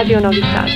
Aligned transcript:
Radio 0.00 0.20
Novitate. 0.20 0.70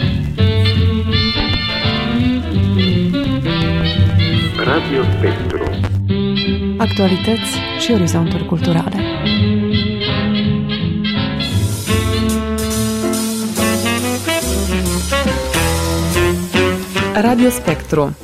Radio 4.65 5.03
Spectru. 5.17 5.65
Actualități 6.79 7.59
și 7.79 7.93
orizonturi 7.93 8.47
culturale. 8.47 8.97
Radio 17.15 17.49
Spectru 17.51 18.17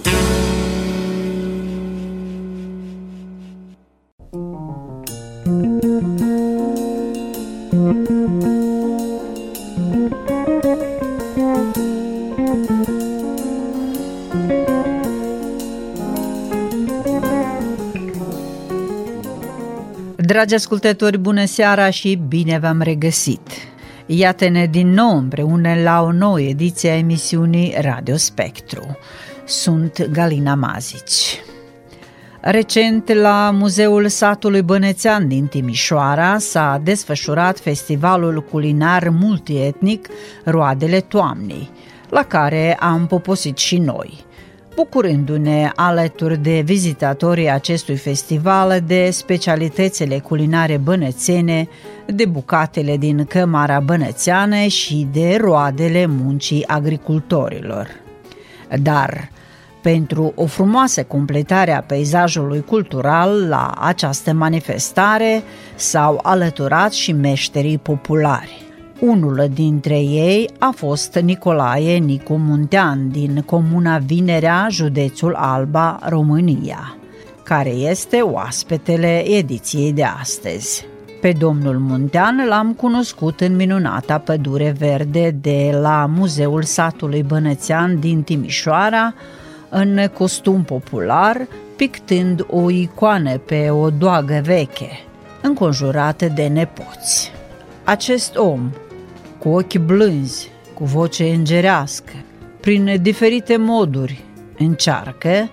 Dragi 20.41 20.55
ascultători, 20.55 21.19
bună 21.19 21.45
seara 21.45 21.91
și 21.91 22.21
bine 22.29 22.59
v-am 22.59 22.81
regăsit! 22.81 23.41
Iată-ne 24.07 24.67
din 24.67 24.89
nou 24.89 25.17
împreună 25.17 25.75
la 25.83 26.03
o 26.03 26.13
nouă 26.13 26.41
ediție 26.41 26.91
a 26.91 26.97
emisiunii 26.97 27.77
Radio 27.81 28.17
Spectru. 28.17 28.99
Sunt 29.45 30.07
Galina 30.07 30.55
Mazici. 30.55 31.41
Recent, 32.41 33.13
la 33.13 33.51
Muzeul 33.51 34.09
Satului 34.09 34.63
Bănețean 34.63 35.29
din 35.29 35.47
Timișoara 35.47 36.39
s-a 36.39 36.81
desfășurat 36.85 37.59
festivalul 37.59 38.43
culinar 38.51 39.09
multietnic 39.09 40.09
Roadele 40.45 41.01
Toamnei, 41.01 41.71
la 42.09 42.23
care 42.23 42.75
am 42.75 43.07
poposit 43.07 43.59
și 43.59 43.79
noi– 43.79 44.25
bucurându-ne 44.81 45.71
alături 45.75 46.39
de 46.39 46.61
vizitatorii 46.61 47.51
acestui 47.51 47.97
festival 47.97 48.83
de 48.87 49.11
specialitățile 49.11 50.19
culinare 50.19 50.77
bănățene, 50.77 51.69
de 52.07 52.25
bucatele 52.25 52.97
din 52.97 53.25
Cămara 53.25 53.81
Bănățeană 53.81 54.67
și 54.67 55.09
de 55.13 55.37
roadele 55.41 56.07
muncii 56.07 56.67
agricultorilor. 56.67 57.89
Dar, 58.83 59.31
pentru 59.83 60.33
o 60.37 60.47
frumoasă 60.47 61.03
completare 61.03 61.73
a 61.73 61.83
peisajului 61.83 62.61
cultural 62.61 63.49
la 63.49 63.75
această 63.79 64.33
manifestare 64.33 65.43
s-au 65.75 66.21
alăturat 66.23 66.93
și 66.93 67.13
meșterii 67.13 67.79
populari. 67.79 68.70
Unul 69.01 69.49
dintre 69.55 69.99
ei 69.99 70.51
a 70.59 70.73
fost 70.77 71.15
Nicolae 71.15 71.97
Nicu 71.97 72.35
Muntean 72.35 73.11
din 73.11 73.43
comuna 73.47 73.99
Vinerea, 73.99 74.67
județul 74.71 75.35
Alba, 75.35 75.99
România, 76.03 76.97
care 77.43 77.69
este 77.69 78.17
oaspetele 78.17 79.29
ediției 79.29 79.93
de 79.93 80.05
astăzi. 80.05 80.87
Pe 81.21 81.33
domnul 81.33 81.79
Muntean 81.79 82.47
l-am 82.49 82.73
cunoscut 82.73 83.41
în 83.41 83.57
minunata 83.57 84.19
pădure 84.19 84.75
verde 84.79 85.37
de 85.41 85.79
la 85.81 86.11
Muzeul 86.17 86.63
Satului 86.63 87.23
Bănățean 87.23 88.01
din 88.01 88.23
Timișoara, 88.23 89.15
în 89.69 89.99
costum 90.13 90.63
popular, 90.63 91.47
pictând 91.77 92.47
o 92.51 92.71
icoană 92.71 93.39
pe 93.39 93.71
o 93.71 93.91
doagă 93.91 94.41
veche, 94.45 94.91
înconjurată 95.43 96.27
de 96.35 96.47
nepoți. 96.47 97.33
Acest 97.85 98.37
om, 98.37 98.71
cu 99.41 99.49
ochi 99.49 99.79
blânzi, 99.79 100.51
cu 100.75 100.85
voce 100.85 101.29
îngerească, 101.29 102.13
prin 102.61 102.97
diferite 103.03 103.57
moduri 103.57 104.25
încearcă, 104.59 105.51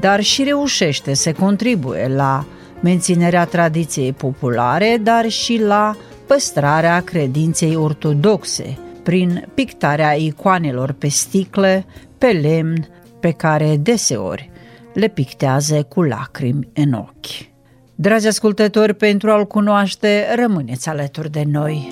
dar 0.00 0.20
și 0.20 0.42
reușește 0.42 1.14
să 1.14 1.32
contribuie 1.32 2.08
la 2.08 2.44
menținerea 2.80 3.44
tradiției 3.44 4.12
populare, 4.12 5.00
dar 5.02 5.28
și 5.28 5.60
la 5.62 5.96
păstrarea 6.26 7.00
credinței 7.00 7.76
ortodoxe, 7.76 8.78
prin 9.02 9.48
pictarea 9.54 10.12
icoanelor 10.12 10.92
pe 10.92 11.08
sticle, 11.08 11.84
pe 12.18 12.26
lemn, 12.26 12.88
pe 13.20 13.30
care 13.30 13.76
deseori 13.76 14.50
le 14.94 15.08
pictează 15.08 15.82
cu 15.82 16.02
lacrimi 16.02 16.68
în 16.74 16.92
ochi. 16.92 17.48
Dragi 17.94 18.26
ascultători, 18.26 18.94
pentru 18.94 19.30
a-l 19.30 19.46
cunoaște, 19.46 20.34
rămâneți 20.34 20.88
alături 20.88 21.30
de 21.30 21.42
noi. 21.46 21.88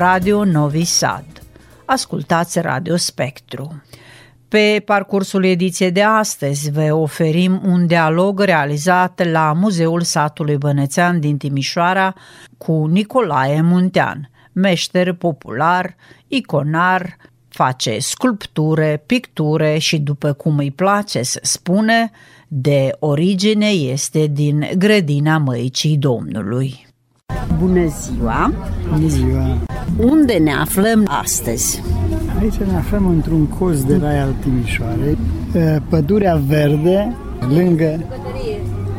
Radio 0.00 0.44
Novi 0.44 0.84
Sad. 0.84 1.24
Ascultați 1.84 2.60
Radio 2.60 2.96
Spectru. 2.96 3.82
Pe 4.48 4.82
parcursul 4.84 5.44
ediției 5.44 5.90
de 5.90 6.02
astăzi 6.02 6.70
vă 6.70 6.92
oferim 6.92 7.60
un 7.64 7.86
dialog 7.86 8.40
realizat 8.40 9.30
la 9.30 9.52
Muzeul 9.52 10.00
Satului 10.00 10.56
Bănețean 10.56 11.20
din 11.20 11.36
Timișoara 11.36 12.14
cu 12.58 12.86
Nicolae 12.86 13.60
Muntean, 13.60 14.30
meșter 14.52 15.12
popular, 15.12 15.94
iconar, 16.28 17.16
face 17.48 17.98
sculpture, 17.98 19.02
picture 19.06 19.78
și, 19.78 19.98
după 19.98 20.32
cum 20.32 20.58
îi 20.58 20.70
place 20.70 21.22
să 21.22 21.38
spune, 21.42 22.10
de 22.48 22.90
origine 22.98 23.68
este 23.68 24.26
din 24.26 24.68
grădina 24.76 25.38
Măicii 25.38 25.96
Domnului. 25.96 26.88
Bună 27.58 27.86
ziua! 27.86 28.52
Bună 28.92 29.06
ziua! 29.08 29.58
Unde 29.96 30.32
ne 30.32 30.52
aflăm 30.52 31.02
astăzi? 31.22 31.82
Aici 32.40 32.54
ne 32.54 32.76
aflăm 32.76 33.06
într-un 33.06 33.46
cos 33.46 33.84
de 33.84 33.96
rai 33.96 34.20
al 34.20 34.34
Timișoarei, 34.42 35.18
pădurea 35.88 36.40
verde, 36.46 37.16
lângă 37.48 38.00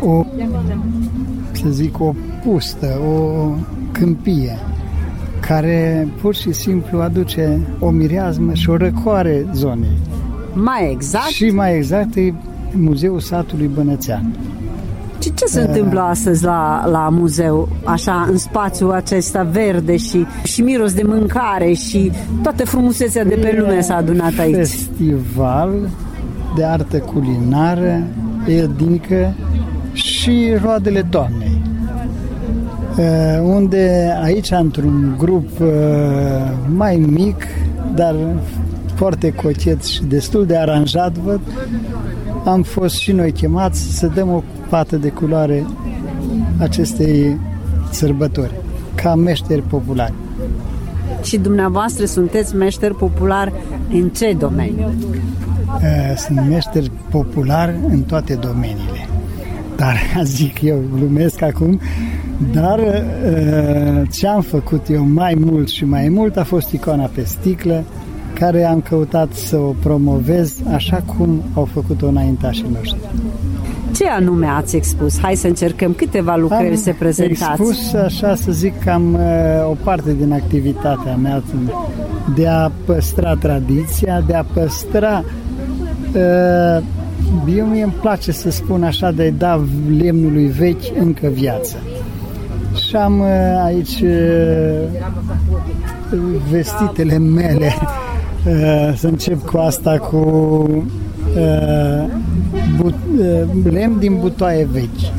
o, 0.04 0.26
să 1.52 1.70
zic, 1.70 2.00
o 2.00 2.14
pustă, 2.44 3.00
o 3.08 3.50
câmpie, 3.92 4.58
care 5.40 6.08
pur 6.22 6.36
și 6.36 6.52
simplu 6.52 7.02
aduce 7.02 7.60
o 7.80 7.90
mireazmă 7.90 8.54
și 8.54 8.70
o 8.70 8.78
răcoare 8.78 9.46
zonei. 9.54 9.98
Mai 10.54 10.92
exact? 10.92 11.26
Și 11.26 11.50
mai 11.50 11.76
exact 11.76 12.16
e 12.16 12.34
Muzeul 12.72 13.20
Satului 13.20 13.70
Bănățean. 13.74 14.36
Ce, 15.22 15.30
ce 15.30 15.46
se 15.46 15.62
întâmplă 15.62 16.00
eh. 16.04 16.10
astăzi 16.10 16.44
la, 16.44 16.86
la 16.86 17.10
muzeu, 17.12 17.70
așa, 17.84 18.28
în 18.32 18.38
spațiul 18.38 18.92
acesta 18.92 19.44
verde 19.44 19.98
și, 19.98 20.26
și 20.44 20.62
miros 20.62 20.94
de 20.94 21.04
mâncare 21.06 21.74
și 21.74 22.12
toată 22.44 22.66
frumusețea 22.66 23.24
de 23.24 23.36
pe 23.36 23.48
eh, 23.48 23.58
lume 23.60 23.82
s-a 23.82 23.96
adunat 23.96 24.38
aici? 24.40 24.56
Festival 24.56 25.90
de 26.56 26.64
artă 26.64 26.98
culinară, 26.98 28.04
edinică 28.46 29.34
și 29.94 30.54
roadele 30.62 31.08
toamnei. 31.10 31.62
Eh, 32.98 33.40
unde 33.44 34.16
aici, 34.24 34.52
într-un 34.52 35.16
grup 35.18 35.50
mai 36.76 36.96
mic, 36.96 37.48
dar 37.96 38.16
foarte 38.96 39.34
cocet 39.34 39.84
și 39.84 40.04
destul 40.04 40.46
de 40.46 40.58
aranjat, 40.58 41.18
văd, 41.18 41.40
am 42.46 42.62
fost 42.62 42.96
și 42.96 43.12
noi 43.12 43.32
chemați 43.32 43.98
să 43.98 44.08
dăm 44.08 44.30
o 44.30 44.44
pată 44.70 44.96
de 44.96 45.10
culoare 45.10 45.66
acestei 46.60 47.38
sărbători, 47.92 48.52
ca 48.96 49.16
meșteri 49.16 49.62
populari. 49.62 50.14
Și 51.24 51.38
dumneavoastră 51.38 52.06
sunteți 52.06 52.56
meșter 52.56 52.94
popular 52.94 53.54
în 53.94 54.10
ce 54.10 54.36
domeniu? 54.40 54.94
Uh, 55.68 56.18
Sunt 56.18 56.48
meșteri 56.50 56.92
populari 57.10 57.76
în 57.90 58.02
toate 58.02 58.34
domeniile. 58.34 59.08
Dar, 59.76 59.96
zic 60.24 60.62
eu, 60.62 60.80
glumesc 60.96 61.42
acum, 61.42 61.80
dar 62.54 62.80
uh, 62.80 64.02
ce 64.12 64.28
am 64.28 64.42
făcut 64.42 64.90
eu 64.90 65.04
mai 65.04 65.38
mult 65.40 65.68
și 65.68 65.86
mai 65.86 66.10
mult 66.10 66.38
a 66.38 66.44
fost 66.44 66.72
icoana 66.72 67.06
pe 67.06 67.24
sticlă, 67.24 67.84
care 68.34 68.66
am 68.66 68.82
căutat 68.82 69.34
să 69.34 69.58
o 69.58 69.74
promovez 69.82 70.54
așa 70.74 71.04
cum 71.18 71.42
au 71.54 71.66
făcut-o 71.74 72.08
înaintașii 72.08 72.66
noștri. 72.74 73.00
Ce 73.96 74.08
anume 74.08 74.46
ați 74.46 74.76
expus? 74.76 75.20
Hai 75.20 75.36
să 75.36 75.48
încercăm 75.48 75.94
câteva 75.94 76.36
lucrări 76.36 76.68
Am 76.68 76.76
să 76.76 76.94
prezentați. 77.00 77.62
expus, 77.62 77.94
așa 77.94 78.36
să 78.36 78.52
zic, 78.52 78.80
cam 78.80 79.14
uh, 79.14 79.20
o 79.70 79.76
parte 79.84 80.14
din 80.14 80.32
activitatea 80.32 81.16
mea 81.16 81.44
de 82.36 82.48
a 82.48 82.72
păstra 82.86 83.36
tradiția, 83.36 84.24
de 84.28 84.34
a 84.34 84.44
păstra 84.44 85.24
uh, 86.16 86.84
eu 87.56 87.66
mie 87.66 87.84
îmi 87.84 87.94
place 88.02 88.32
să 88.32 88.50
spun 88.50 88.84
așa 88.84 89.12
de 89.12 89.24
a 89.24 89.38
da 89.38 89.62
lemnului 89.98 90.48
vechi 90.48 90.98
încă 91.00 91.28
viață. 91.28 91.78
Și 92.88 92.96
am 92.96 93.20
uh, 93.20 93.62
aici 93.64 94.02
uh, 94.02 94.10
vestitele 96.50 97.18
mele. 97.18 97.74
Uh, 98.48 98.94
să 98.96 99.08
încep 99.08 99.46
cu 99.46 99.58
asta 99.58 99.98
cu 99.98 100.18
uh, 101.38 102.06
but, 102.78 102.94
uh, 103.20 103.72
lemn 103.72 104.00
din 104.00 104.18
butoaie 104.20 104.68
vechi 104.72 105.14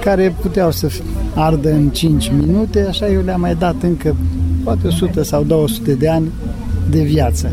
care 0.00 0.34
puteau 0.40 0.70
să 0.70 0.90
ardă 1.34 1.72
în 1.72 1.88
5 1.88 2.32
minute, 2.38 2.86
așa 2.88 3.08
eu 3.08 3.22
le-am 3.22 3.40
mai 3.40 3.54
dat 3.54 3.82
încă 3.82 4.16
poate 4.64 4.86
100 4.86 5.22
sau 5.22 5.42
200 5.42 5.94
de 5.94 6.08
ani 6.08 6.30
de 6.90 7.02
viață. 7.02 7.50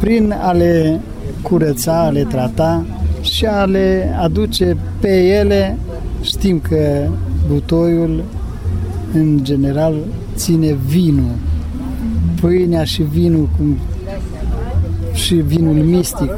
Prin 0.00 0.34
a 0.40 0.52
le 0.52 1.00
curăța, 1.42 2.04
a 2.04 2.10
le 2.10 2.24
trata 2.24 2.84
și 3.20 3.46
a 3.46 3.64
le 3.64 4.16
aduce 4.20 4.76
pe 5.00 5.22
ele, 5.24 5.78
știm 6.20 6.58
că 6.58 7.06
butoiul 7.48 8.24
în 9.14 9.38
general 9.42 9.94
ține 10.34 10.76
vinul, 10.86 11.34
pâinea 12.42 12.84
și 12.84 13.02
vinul 13.02 13.48
cum 13.56 13.78
și 15.12 15.34
vinul 15.34 15.74
mistic, 15.74 16.30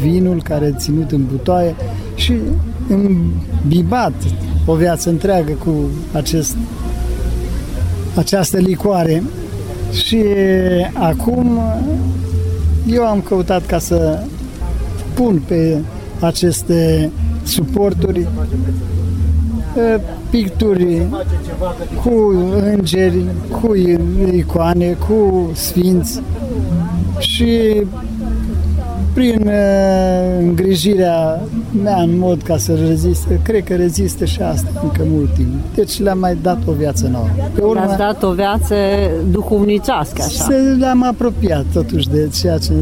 vinul 0.00 0.42
care 0.42 0.66
e 0.66 0.74
ținut 0.76 1.10
în 1.10 1.24
butoaie 1.30 1.74
și 2.14 2.32
îmbibat 2.88 4.12
o 4.66 4.74
viață 4.74 5.08
întreagă 5.08 5.52
cu 5.52 5.74
acest, 6.12 6.56
această 8.14 8.58
licoare. 8.58 9.22
Și 9.92 10.24
acum 10.92 11.60
eu 12.86 13.06
am 13.06 13.20
căutat 13.20 13.66
ca 13.66 13.78
să 13.78 14.22
pun 15.14 15.42
pe 15.46 15.78
aceste 16.20 17.10
suporturi 17.42 18.20
eh, 18.20 18.26
picturi 20.30 21.02
cu 22.04 22.34
îngeri, 22.74 23.24
cu 23.60 23.74
icoane, 24.34 24.96
cu 25.08 25.50
sfinți 25.54 26.20
și 27.18 27.82
prin 29.12 29.42
uh, 29.46 30.38
îngrijirea 30.40 31.40
mea 31.82 31.96
în 31.96 32.18
mod 32.18 32.42
ca 32.42 32.56
să 32.56 32.74
reziste, 32.74 33.40
cred 33.42 33.64
că 33.64 33.74
rezistă 33.74 34.24
și 34.24 34.42
asta 34.42 34.70
încă 34.82 35.02
mult 35.06 35.34
timp. 35.34 35.48
Deci 35.74 36.00
le-am 36.00 36.18
mai 36.18 36.38
dat 36.42 36.58
o 36.66 36.72
viață 36.72 37.08
nouă. 37.12 37.26
Pe 37.54 37.60
Le-ați 37.60 37.96
dat 37.96 38.22
o 38.22 38.32
viață 38.32 38.74
duhovnicească, 39.30 40.22
așa, 40.22 40.44
se 40.44 40.54
le-am 40.54 41.02
apropiat 41.04 41.64
totuși 41.72 42.08
de 42.08 42.28
ceea 42.40 42.58
ce 42.58 42.72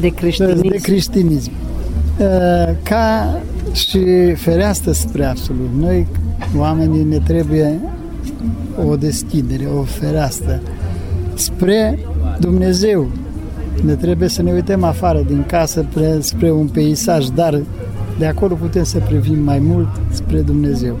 de 0.00 0.08
creștinism. 0.08 0.68
de 0.68 0.76
creștinism. 0.76 1.50
Uh, 2.18 2.74
Ca 2.82 3.40
și 3.72 4.34
fereastră 4.34 4.92
spre 4.92 5.24
absolut. 5.24 5.70
Noi, 5.78 6.06
oamenii, 6.58 7.04
ne 7.04 7.18
trebuie 7.18 7.80
o 8.88 8.96
deschidere, 8.96 9.64
o 9.78 9.82
fereastră 9.82 10.60
spre 11.34 11.98
Dumnezeu. 12.40 13.06
Ne 13.84 13.94
trebuie 13.94 14.28
să 14.28 14.42
ne 14.42 14.52
uităm 14.52 14.82
afară 14.82 15.22
din 15.26 15.44
casă 15.46 15.86
pre- 15.94 16.18
spre 16.20 16.50
un 16.52 16.66
peisaj, 16.66 17.26
dar 17.26 17.60
de 18.18 18.26
acolo 18.26 18.54
putem 18.54 18.84
să 18.84 18.98
privim 18.98 19.42
mai 19.42 19.58
mult 19.58 19.88
spre 20.10 20.40
Dumnezeu. 20.40 20.96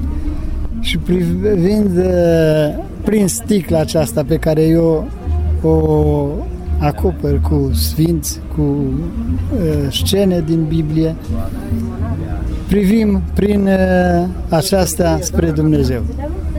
Și 0.80 0.98
privind 0.98 1.96
uh, 1.96 2.84
prin 3.04 3.28
sticla 3.28 3.78
aceasta 3.78 4.24
pe 4.26 4.36
care 4.36 4.62
eu 4.62 5.08
o 5.62 6.26
acoper 6.78 7.40
cu 7.40 7.70
sfinți, 7.72 8.40
cu 8.56 8.62
uh, 8.62 9.90
scene 9.90 10.42
din 10.46 10.64
Biblie, 10.68 11.14
privim 12.74 13.22
prin 13.34 13.66
uh, 13.66 14.26
aceasta 14.48 15.18
spre 15.20 15.50
Dumnezeu. 15.50 16.02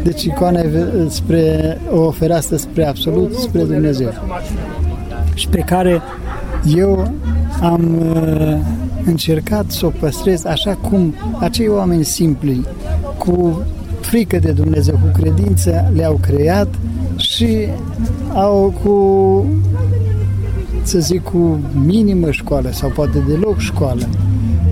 Deci 0.04 0.24
icoana 0.24 0.60
e 0.60 0.68
ve- 0.68 1.08
spre, 1.10 1.78
o 1.92 2.12
fereastră 2.12 2.56
spre 2.56 2.88
absolut, 2.88 3.34
spre 3.34 3.64
Dumnezeu. 3.64 4.10
Și 5.34 5.48
pe 5.48 5.60
care 5.60 6.02
eu 6.76 7.12
am 7.62 8.12
uh, 8.16 8.58
încercat 9.06 9.72
să 9.72 9.86
o 9.86 9.90
păstrez 9.90 10.46
așa 10.46 10.76
cum 10.76 11.14
acei 11.40 11.68
oameni 11.68 12.04
simpli, 12.04 12.66
cu 13.18 13.64
frică 14.02 14.40
de 14.40 14.52
Dumnezeu, 14.52 15.00
cu 15.02 15.20
credință, 15.22 15.92
le-au 15.96 16.20
creat 16.22 16.68
și 17.16 17.68
au 18.34 18.74
cu 18.84 19.46
să 20.84 21.00
zic, 21.00 21.24
cu 21.24 21.60
minimă 21.86 22.32
școală 22.32 22.70
sau 22.72 22.90
poate 22.90 23.24
deloc 23.28 23.60
școală 23.60 24.08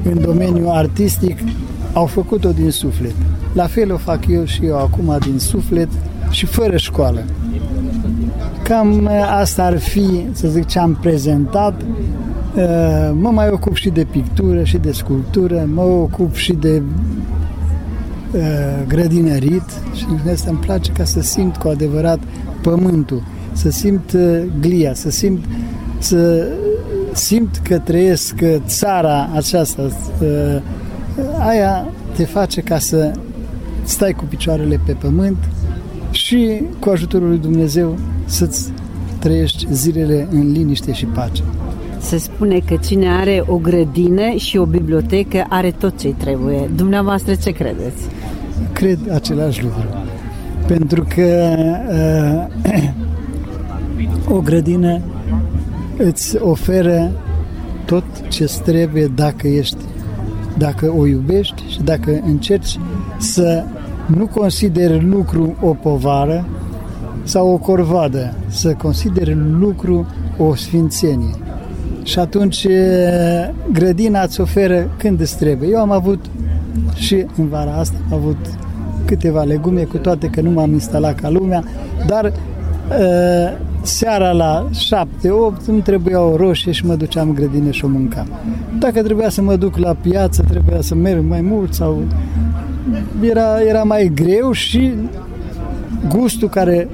în 0.04 0.22
domeniul 0.22 0.70
artistic, 0.70 1.40
au 1.94 2.06
făcut-o 2.06 2.52
din 2.52 2.72
suflet. 2.72 3.16
La 3.54 3.68
fel 3.68 3.94
o 3.94 3.98
fac 3.98 4.28
eu 4.28 4.46
și 4.46 4.66
eu 4.66 4.78
acum 4.78 5.18
din 5.20 5.40
suflet 5.40 5.90
și 6.30 6.46
fără 6.46 6.78
școală. 6.78 7.24
Cam 8.64 9.10
asta 9.30 9.64
ar 9.64 9.80
fi, 9.80 10.26
să 10.32 10.48
zic, 10.48 10.66
ce 10.66 10.80
am 10.80 10.98
prezentat. 11.02 11.82
Uh, 12.56 13.12
Mă 13.14 13.30
mai 13.30 13.50
ocup 13.50 13.76
și 13.76 13.90
de 13.90 14.08
pictură 14.12 14.64
și 14.64 14.78
de 14.78 14.92
sculptură, 14.92 15.68
mă 15.74 15.82
ocup 15.82 16.36
și 16.36 16.54
de 16.54 16.82
uh, 18.32 18.42
grădinărit 18.88 19.64
și 19.96 20.06
asta 20.32 20.50
îmi 20.50 20.60
place 20.60 20.92
ca 20.92 21.04
să 21.04 21.22
simt 21.22 21.58
cu 21.58 21.68
adevărat 21.68 22.20
pământul, 22.62 23.24
să 23.52 23.70
simt 23.72 24.12
uh, 24.12 24.44
glia, 24.60 24.94
să 24.94 25.10
simt 25.10 25.46
să 26.00 26.48
simt 27.14 27.58
că 27.64 27.80
trăiesc 27.80 28.36
că 28.36 28.60
țara 28.66 29.30
aceasta 29.34 29.82
uh, 29.82 30.62
aia 31.40 31.86
te 32.16 32.26
face 32.26 32.62
ca 32.62 32.80
să 32.80 33.12
stai 33.84 34.12
cu 34.12 34.24
picioarele 34.24 34.80
pe 34.86 34.92
pământ 34.92 35.38
și 36.12 36.62
cu 36.80 36.90
ajutorul 36.90 37.28
lui 37.28 37.38
Dumnezeu 37.38 37.98
să-ți 38.26 38.72
trăiești 39.20 39.68
zilele 39.72 40.28
în 40.32 40.52
liniște 40.52 40.94
și 40.94 41.06
pace. 41.06 41.44
Se 42.00 42.18
spune 42.18 42.60
că 42.60 42.76
cine 42.76 43.10
are 43.10 43.44
o 43.48 43.58
grădină 43.58 44.36
și 44.36 44.58
o 44.58 44.66
bibliotecă 44.66 45.46
are 45.50 45.72
tot 45.72 46.00
ce 46.00 46.14
trebuie. 46.18 46.70
Dumneavoastră 46.76 47.34
ce 47.36 47.52
credeți? 47.52 48.04
Cred 48.74 49.00
același 49.14 49.64
lucru. 49.64 49.84
Pentru 50.68 51.08
că 51.16 51.56
uh, 52.66 52.84
o 54.36 54.40
grădină 54.40 55.02
îți 55.98 56.38
oferă 56.38 57.12
tot 57.86 58.04
ce 58.28 58.52
trebuie 58.64 59.08
dacă 59.16 59.48
ești, 59.48 59.78
dacă 60.58 60.94
o 60.98 61.06
iubești 61.06 61.64
și 61.68 61.82
dacă 61.82 62.22
încerci 62.26 62.80
să 63.18 63.64
nu 64.06 64.28
consideri 64.28 65.06
lucru 65.06 65.56
o 65.62 65.74
povară 65.74 66.46
sau 67.24 67.50
o 67.50 67.58
corvadă, 67.58 68.34
să 68.48 68.74
consideri 68.74 69.38
lucru 69.60 70.06
o 70.38 70.56
sfințenie. 70.56 71.34
Și 72.04 72.20
atunci 72.20 72.64
e, 72.64 73.54
grădina 73.72 74.22
îți 74.22 74.42
oferă 74.42 74.90
când 74.98 75.20
îți 75.20 75.38
trebuie. 75.38 75.70
Eu 75.70 75.80
am 75.80 75.92
avut 75.92 76.26
și 76.96 77.26
în 77.38 77.48
vara 77.48 77.74
asta 77.74 77.96
am 78.12 78.18
avut 78.18 78.38
câteva 79.06 79.44
legume, 79.44 79.82
cu 79.82 79.98
toate 79.98 80.28
că 80.28 80.42
nu 80.42 80.50
m-am 80.50 80.74
instalat 80.74 81.20
ca 81.20 81.30
lumea, 81.30 81.64
dar 82.08 82.26
uh, 82.26 83.58
seara 83.84 84.32
la 84.32 84.70
7-8 84.72 85.66
îmi 85.68 85.82
trebuiau 85.82 86.36
roșii 86.36 86.74
și 86.74 86.86
mă 86.86 86.96
duceam 86.96 87.28
în 87.28 87.36
grădină 87.36 87.72
și 87.72 87.86
o 87.86 87.88
mâncam. 87.88 88.28
Dacă 88.80 89.04
trebuia 89.04 89.30
să 89.30 89.42
mă 89.42 89.56
duc 89.56 89.78
la 89.78 89.94
piață, 89.94 90.44
trebuia 90.50 90.82
să 90.82 90.96
merg 90.96 91.24
mai 91.28 91.42
mult 91.42 91.74
sau... 91.74 92.04
Era, 93.22 93.62
era 93.62 93.84
mai 93.84 94.12
greu 94.16 94.52
și 94.52 94.94
gustul 96.10 96.50
care 96.50 96.88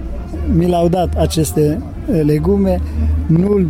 mi 0.54 0.68
l-au 0.68 0.88
dat 0.88 1.16
aceste 1.16 1.82
eh, 2.12 2.22
legume 2.24 2.82
nu-l 3.26 3.68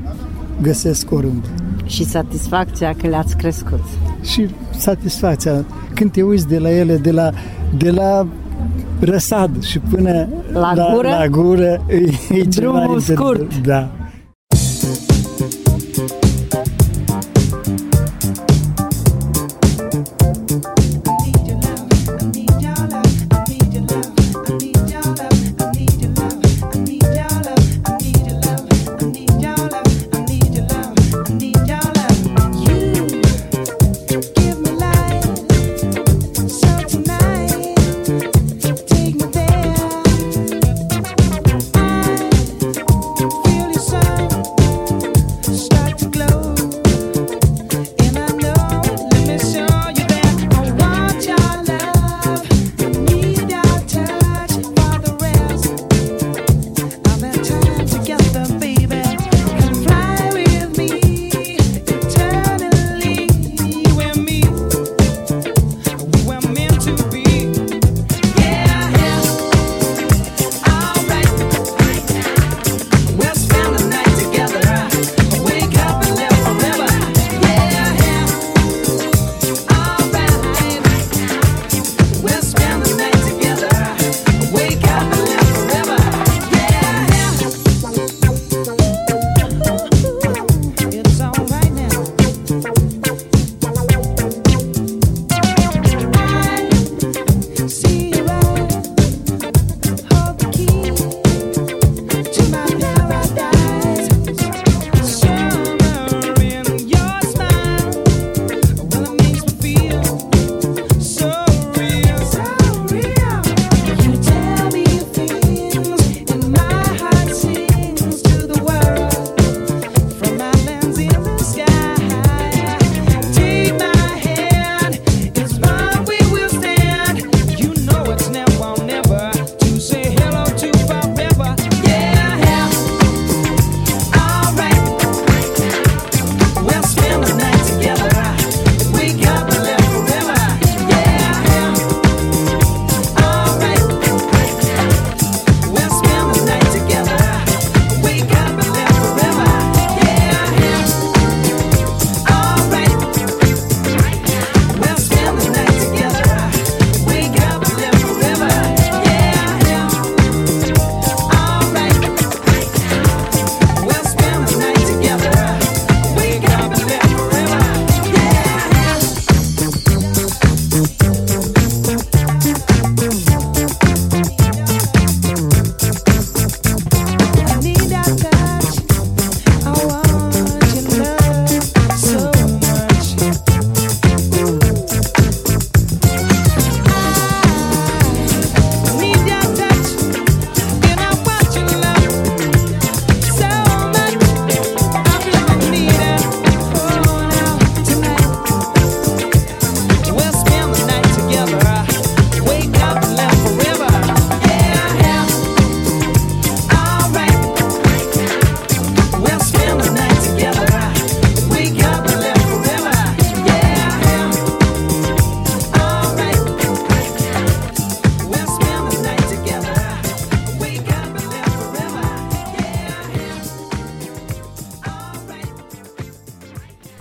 găsesc 0.61 1.11
oriunde. 1.11 1.47
Și 1.85 2.03
satisfacția 2.03 2.93
că 3.01 3.07
le-ați 3.07 3.37
crescut. 3.37 3.83
Și 4.23 4.49
satisfacția. 4.77 5.65
Când 5.93 6.11
te 6.11 6.21
uiți 6.21 6.47
de 6.47 6.59
la 6.59 6.71
ele, 6.71 6.97
de 6.97 7.11
la, 7.11 7.31
de 7.77 7.91
la 7.91 8.27
răsad 8.99 9.63
și 9.63 9.79
până 9.79 10.27
la, 10.51 10.73
la 10.73 10.91
gură, 10.93 11.09
la 11.09 11.27
gură 11.27 11.81
e, 11.87 11.95
e 12.37 12.43
drumul 12.43 13.01
ceva 13.01 13.21
scurt. 13.21 13.57
Da. 13.57 13.89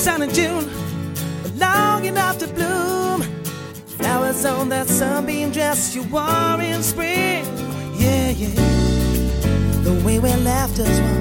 Sunny 0.00 0.28
June, 0.28 0.66
but 1.42 1.54
long 1.56 2.06
enough 2.06 2.38
to 2.38 2.46
bloom. 2.48 3.20
Flowers 3.98 4.46
on 4.46 4.70
that 4.70 4.88
sunbeam 4.88 5.50
dress 5.50 5.94
you 5.94 6.02
wore 6.04 6.58
in 6.62 6.82
spring. 6.82 7.44
Yeah, 7.98 8.30
yeah. 8.30 8.54
The 9.82 9.92
way 10.02 10.18
we 10.18 10.32
left 10.36 10.78
us 10.78 10.98
one. 11.06 11.20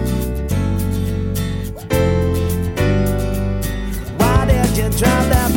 Why 4.17 4.45
did 4.45 4.77
you 4.77 4.89
drop 4.97 5.25
that 5.33 5.51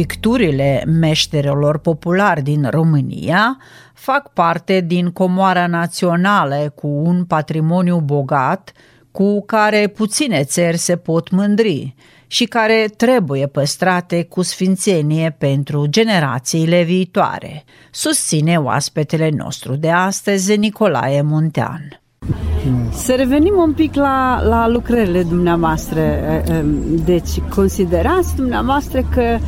Picturile 0.00 0.84
meșterilor 0.86 1.78
populari 1.78 2.42
din 2.42 2.66
România 2.70 3.58
fac 3.94 4.32
parte 4.32 4.80
din 4.80 5.10
comoara 5.10 5.66
națională 5.66 6.72
cu 6.74 6.86
un 6.86 7.24
patrimoniu 7.24 8.00
bogat 8.00 8.72
cu 9.10 9.44
care 9.44 9.86
puține 9.86 10.44
țări 10.44 10.76
se 10.76 10.96
pot 10.96 11.30
mândri 11.30 11.94
și 12.26 12.44
care 12.44 12.86
trebuie 12.96 13.46
păstrate 13.46 14.24
cu 14.24 14.42
sfințenie 14.42 15.36
pentru 15.38 15.86
generațiile 15.86 16.82
viitoare, 16.82 17.64
susține 17.90 18.56
oaspetele 18.56 19.30
nostru 19.36 19.76
de 19.76 19.90
astăzi, 19.90 20.56
Nicolae 20.56 21.22
Muntean. 21.22 22.00
Să 22.92 23.14
revenim 23.14 23.54
un 23.56 23.72
pic 23.72 23.94
la, 23.94 24.42
la 24.42 24.68
lucrările 24.68 25.22
dumneavoastră. 25.22 26.02
Deci, 27.04 27.40
considerați 27.54 28.36
dumneavoastră 28.36 29.04
că 29.14 29.38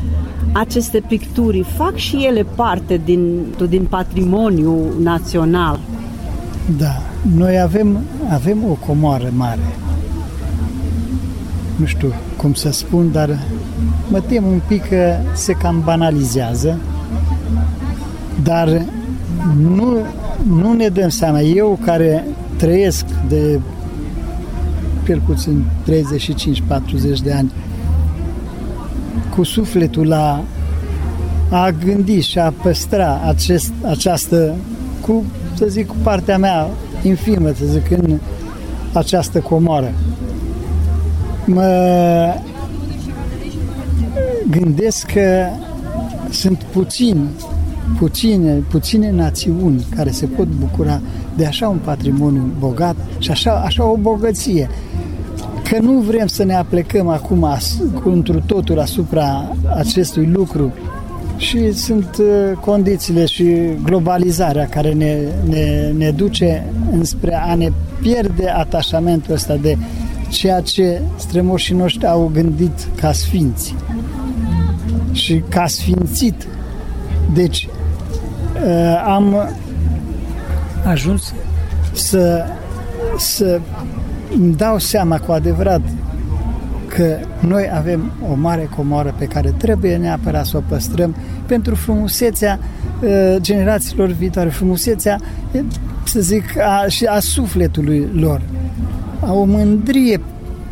aceste 0.53 1.03
picturi 1.09 1.65
fac 1.77 1.95
și 1.95 2.25
ele 2.27 2.47
parte 2.55 3.01
din, 3.05 3.45
din 3.69 3.85
patrimoniul 3.85 4.97
național? 5.03 5.81
Da, 6.79 7.03
noi 7.37 7.61
avem, 7.61 7.99
avem 8.31 8.65
o 8.71 8.77
comoară 8.87 9.33
mare. 9.37 9.77
Nu 11.77 11.87
știu 11.87 12.13
cum 12.37 12.55
să 12.55 12.71
spun, 12.71 13.13
dar 13.13 13.39
mă 14.11 14.21
tem 14.21 14.45
un 14.45 14.61
pic 14.67 14.89
că 14.89 15.15
se 15.35 15.53
cam 15.53 15.83
banalizează, 15.85 16.79
dar 18.43 18.87
nu, 19.59 19.97
nu 20.49 20.73
ne 20.73 20.89
dăm 20.89 21.09
seama. 21.09 21.41
Eu 21.41 21.79
care 21.85 22.25
trăiesc 22.57 23.05
de 23.29 23.61
cel 25.07 25.23
puțin 25.27 25.65
35-40 27.19 27.23
de 27.23 27.33
ani 27.33 27.51
cu 29.35 29.43
sufletul 29.43 30.07
la 30.07 30.45
a 31.51 31.71
gândi 31.85 32.21
și 32.21 32.39
a 32.39 32.53
păstra 32.63 33.21
acest, 33.27 33.73
această, 33.83 34.55
cu, 35.01 35.25
să 35.55 35.67
zic, 35.67 35.87
cu 35.87 35.97
partea 36.03 36.39
mea 36.39 36.69
infimă, 37.03 37.49
să 37.49 37.65
zic, 37.65 37.91
în 37.91 38.19
această 38.93 39.39
comoară. 39.41 39.93
Mă 41.45 42.35
gândesc 44.51 45.07
că 45.07 45.47
sunt 46.31 46.63
puțini, 46.63 47.29
puține, 47.99 48.53
puține 48.53 49.11
națiuni 49.11 49.87
care 49.97 50.11
se 50.11 50.27
pot 50.27 50.47
bucura 50.47 51.01
de 51.37 51.47
așa 51.47 51.69
un 51.69 51.79
patrimoniu 51.85 52.51
bogat 52.59 52.97
și 53.19 53.31
așa, 53.31 53.53
așa 53.53 53.85
o 53.85 53.97
bogăție. 53.97 54.69
Că 55.69 55.79
nu 55.81 55.93
vrem 55.93 56.27
să 56.27 56.45
ne 56.45 56.55
aplecăm 56.55 57.09
acum 57.09 57.45
as, 57.45 57.79
întru 58.05 58.41
totul 58.47 58.79
asupra 58.81 59.57
acestui 59.77 60.27
lucru. 60.27 60.73
Și 61.37 61.73
sunt 61.73 62.17
uh, 62.21 62.57
condițiile 62.61 63.27
și 63.27 63.45
globalizarea 63.83 64.69
care 64.69 64.93
ne, 64.93 65.17
ne, 65.49 65.93
ne 65.97 66.11
duce 66.11 66.65
înspre 66.93 67.35
a 67.35 67.55
ne 67.55 67.73
pierde 68.01 68.49
atașamentul 68.49 69.35
ăsta 69.35 69.55
de 69.55 69.77
ceea 70.29 70.61
ce 70.61 71.01
strămoșii 71.17 71.75
noștri 71.75 72.07
au 72.07 72.31
gândit 72.35 72.89
ca 72.95 73.13
sfinți. 73.13 73.75
Și 75.13 75.43
ca 75.49 75.67
sfințit. 75.67 76.47
Deci 77.35 77.69
uh, 78.67 79.03
am 79.05 79.49
ajuns? 80.85 81.33
să, 81.93 82.45
să 83.19 83.61
îmi 84.37 84.55
dau 84.55 84.79
seama 84.79 85.19
cu 85.19 85.33
adevărat 85.33 85.81
că 86.87 87.19
noi 87.47 87.71
avem 87.75 88.13
o 88.31 88.35
mare 88.35 88.69
comoară 88.77 89.15
pe 89.19 89.25
care 89.25 89.55
trebuie 89.57 89.97
neapărat 89.97 90.47
să 90.47 90.57
o 90.57 90.63
păstrăm 90.69 91.15
pentru 91.47 91.75
frumusețea 91.75 92.59
uh, 93.03 93.37
generațiilor 93.41 94.09
viitoare, 94.09 94.49
frumusețea, 94.49 95.21
să 96.05 96.21
zic, 96.21 96.59
a, 96.59 96.85
și 96.89 97.05
a 97.05 97.19
sufletului 97.21 98.09
lor. 98.15 98.41
A 99.21 99.33
o 99.33 99.45
mândrie 99.45 100.21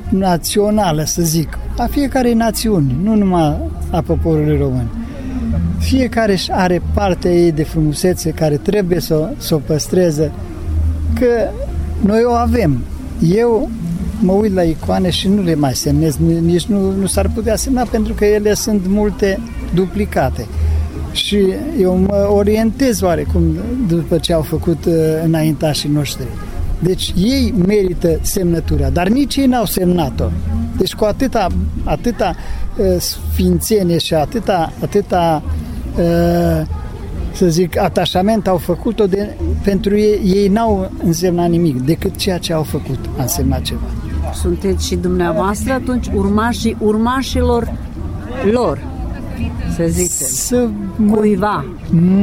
națională, 0.08 1.04
să 1.04 1.22
zic, 1.22 1.58
a 1.76 1.86
fiecare 1.90 2.32
națiuni, 2.32 2.96
nu 3.02 3.14
numai 3.14 3.58
a 3.90 4.00
poporului 4.00 4.58
român. 4.58 4.86
Fiecare 5.78 6.32
își 6.32 6.52
are 6.52 6.82
partea 6.94 7.30
ei 7.30 7.52
de 7.52 7.62
frumusețe 7.62 8.30
care 8.30 8.56
trebuie 8.56 9.00
să, 9.00 9.30
să 9.36 9.54
o 9.54 9.58
păstreze, 9.58 10.30
că 11.14 11.50
noi 12.04 12.22
o 12.24 12.30
avem. 12.30 12.78
Eu 13.20 13.70
mă 14.20 14.32
uit 14.32 14.54
la 14.54 14.62
icoane 14.62 15.10
și 15.10 15.28
nu 15.28 15.42
le 15.42 15.54
mai 15.54 15.74
semnez, 15.74 16.16
nici 16.42 16.64
nu, 16.64 16.92
nu 16.92 17.06
s-ar 17.06 17.30
putea 17.34 17.56
semna 17.56 17.82
pentru 17.82 18.12
că 18.12 18.24
ele 18.24 18.54
sunt 18.54 18.86
multe 18.86 19.38
duplicate. 19.74 20.46
Și 21.12 21.38
eu 21.80 21.96
mă 21.96 22.28
orientez 22.32 23.00
oarecum 23.00 23.42
după 23.88 24.18
ce 24.18 24.32
au 24.32 24.42
făcut 24.42 24.84
uh, 24.84 24.94
înaintașii 25.24 25.88
noștri. 25.88 26.26
Deci 26.78 27.14
ei 27.16 27.54
merită 27.66 28.18
semnătura, 28.22 28.90
dar 28.90 29.08
nici 29.08 29.36
ei 29.36 29.46
n-au 29.46 29.64
semnat-o. 29.64 30.24
Deci 30.76 30.94
cu 30.94 31.04
atâta, 31.04 31.46
atâta 31.84 32.36
uh, 32.76 32.96
sfințenie 32.98 33.98
și 33.98 34.14
atâta, 34.14 34.72
atâta 34.82 35.42
uh, 35.98 36.66
să 37.32 37.48
zic, 37.48 37.78
atașament 37.78 38.46
au 38.48 38.56
făcut-o 38.56 39.06
de, 39.06 39.36
pentru 39.64 39.98
ei, 39.98 40.20
ei 40.24 40.48
n-au 40.48 40.90
însemnat 41.04 41.48
nimic, 41.48 41.80
decât 41.80 42.16
ceea 42.16 42.38
ce 42.38 42.52
au 42.52 42.62
făcut 42.62 42.98
a 43.18 43.22
însemnat 43.22 43.60
ceva. 43.62 43.80
Sunteți 44.34 44.86
și 44.86 44.94
dumneavoastră 44.96 45.72
atunci 45.72 46.06
urmașii 46.14 46.76
urmașilor 46.80 47.72
lor, 48.50 48.78
să 49.76 49.84
zicem, 49.88 50.26
Să 50.26 50.68
mă, 50.96 51.16
cuiva. 51.16 51.64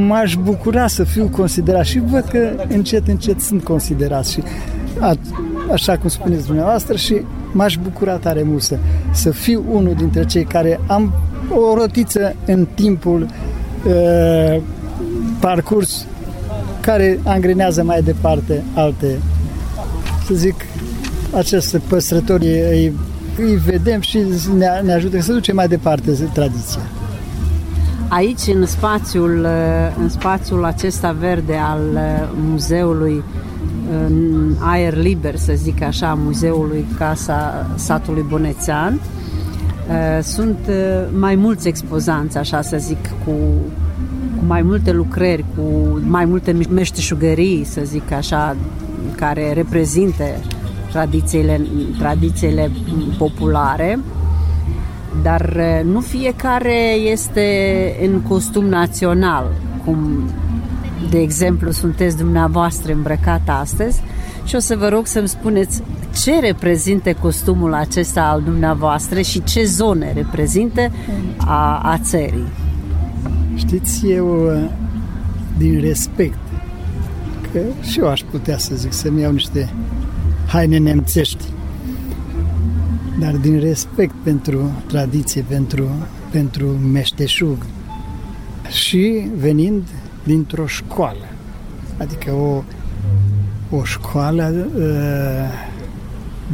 m-aș 0.07 0.35
bucura 0.35 0.87
să 0.87 1.03
fiu 1.03 1.27
considerat 1.27 1.85
și 1.85 1.99
văd 1.99 2.23
că 2.23 2.49
încet, 2.67 3.07
încet 3.07 3.41
sunt 3.41 3.63
considerați 3.63 4.31
și 4.31 4.43
a, 4.99 5.15
așa 5.71 5.97
cum 5.97 6.09
spuneți 6.09 6.45
dumneavoastră 6.45 6.95
și 6.95 7.21
m-aș 7.53 7.77
bucura 7.83 8.15
tare 8.15 8.43
mult 8.43 8.61
să, 8.61 8.77
să 9.11 9.31
fiu 9.31 9.63
unul 9.71 9.93
dintre 9.93 10.25
cei 10.25 10.43
care 10.43 10.79
am 10.87 11.13
o 11.49 11.75
rotiță 11.75 12.35
în 12.45 12.67
timpul 12.73 13.27
uh, 13.85 14.61
parcurs 15.47 16.05
care 16.81 17.19
angrenează 17.23 17.83
mai 17.83 18.01
departe 18.01 18.63
alte, 18.73 19.19
să 20.25 20.33
zic, 20.33 20.55
aceste 21.35 21.81
păstrători 21.87 22.45
îi, 22.45 22.93
îi 23.37 23.55
vedem 23.55 24.01
și 24.01 24.19
ne, 24.57 24.67
ne 24.83 24.93
ajută 24.93 25.21
să 25.21 25.31
ducem 25.33 25.55
mai 25.55 25.67
departe 25.67 26.11
tradiția. 26.33 26.81
Aici, 28.07 28.47
în 28.53 28.65
spațiul, 28.65 29.39
uh, 29.39 29.95
în 29.99 30.09
spațiul 30.09 30.65
acesta 30.65 31.11
verde 31.19 31.55
al 31.55 31.81
uh, 31.93 32.29
muzeului, 32.49 33.23
în 34.07 34.53
aer 34.59 34.97
liber, 34.97 35.35
să 35.35 35.53
zic 35.55 35.81
așa, 35.81 36.13
muzeului 36.23 36.85
Casa 36.97 37.67
Satului 37.75 38.25
Bonețean, 38.29 38.93
uh, 38.93 40.23
sunt 40.23 40.59
uh, 40.69 40.75
mai 41.19 41.35
mulți 41.35 41.67
expozanți, 41.67 42.37
așa 42.37 42.61
să 42.61 42.77
zic, 42.79 43.09
cu, 43.25 43.31
cu 44.37 44.43
mai 44.47 44.61
multe 44.61 44.91
lucrări, 44.91 45.45
cu 45.55 45.61
mai 46.07 46.25
multe 46.25 46.51
meșteșugării, 46.69 47.63
să 47.63 47.81
zic 47.83 48.11
așa, 48.11 48.55
care 49.15 49.53
reprezintă 49.53 50.23
tradițiile, 50.91 51.61
tradițiile 51.97 52.71
populare 53.17 53.99
dar 55.21 55.53
uh, 55.57 55.91
nu 55.91 55.99
fiecare 55.99 56.91
este 56.91 57.45
în 58.01 58.21
costum 58.21 58.65
național, 58.65 59.51
cum 59.85 60.29
de 61.09 61.19
exemplu 61.19 61.71
sunteți 61.71 62.17
dumneavoastră 62.17 62.93
îmbrăcat 62.93 63.41
astăzi 63.45 64.01
și 64.45 64.55
o 64.55 64.59
să 64.59 64.75
vă 64.75 64.87
rog 64.87 65.05
să-mi 65.05 65.27
spuneți 65.27 65.81
ce 66.23 66.39
reprezintă 66.39 67.13
costumul 67.13 67.73
acesta 67.73 68.21
al 68.21 68.41
dumneavoastră 68.41 69.21
și 69.21 69.43
ce 69.43 69.65
zone 69.65 70.13
reprezintă 70.13 70.91
a, 71.37 71.79
a 71.83 71.97
țării. 71.97 72.47
Știți, 73.57 74.07
eu 74.07 74.45
uh, 74.45 74.69
din 75.57 75.79
respect, 75.79 76.37
că 77.51 77.59
și 77.81 77.99
eu 77.99 78.07
aș 78.07 78.21
putea 78.31 78.57
să 78.57 78.75
zic 78.75 78.93
să-mi 78.93 79.21
iau 79.21 79.31
niște 79.31 79.69
haine 80.47 80.77
nemțești, 80.77 81.43
dar 83.19 83.35
din 83.35 83.59
respect 83.59 84.13
pentru 84.23 84.71
tradiție, 84.87 85.41
pentru, 85.47 85.89
pentru 86.31 86.65
meșteșug 86.67 87.65
și 88.69 89.27
venind 89.37 89.83
dintr-o 90.23 90.67
școală, 90.67 91.25
adică 91.97 92.31
o, 92.31 92.63
o 93.77 93.83
școală, 93.83 94.67
uh, 94.77 94.85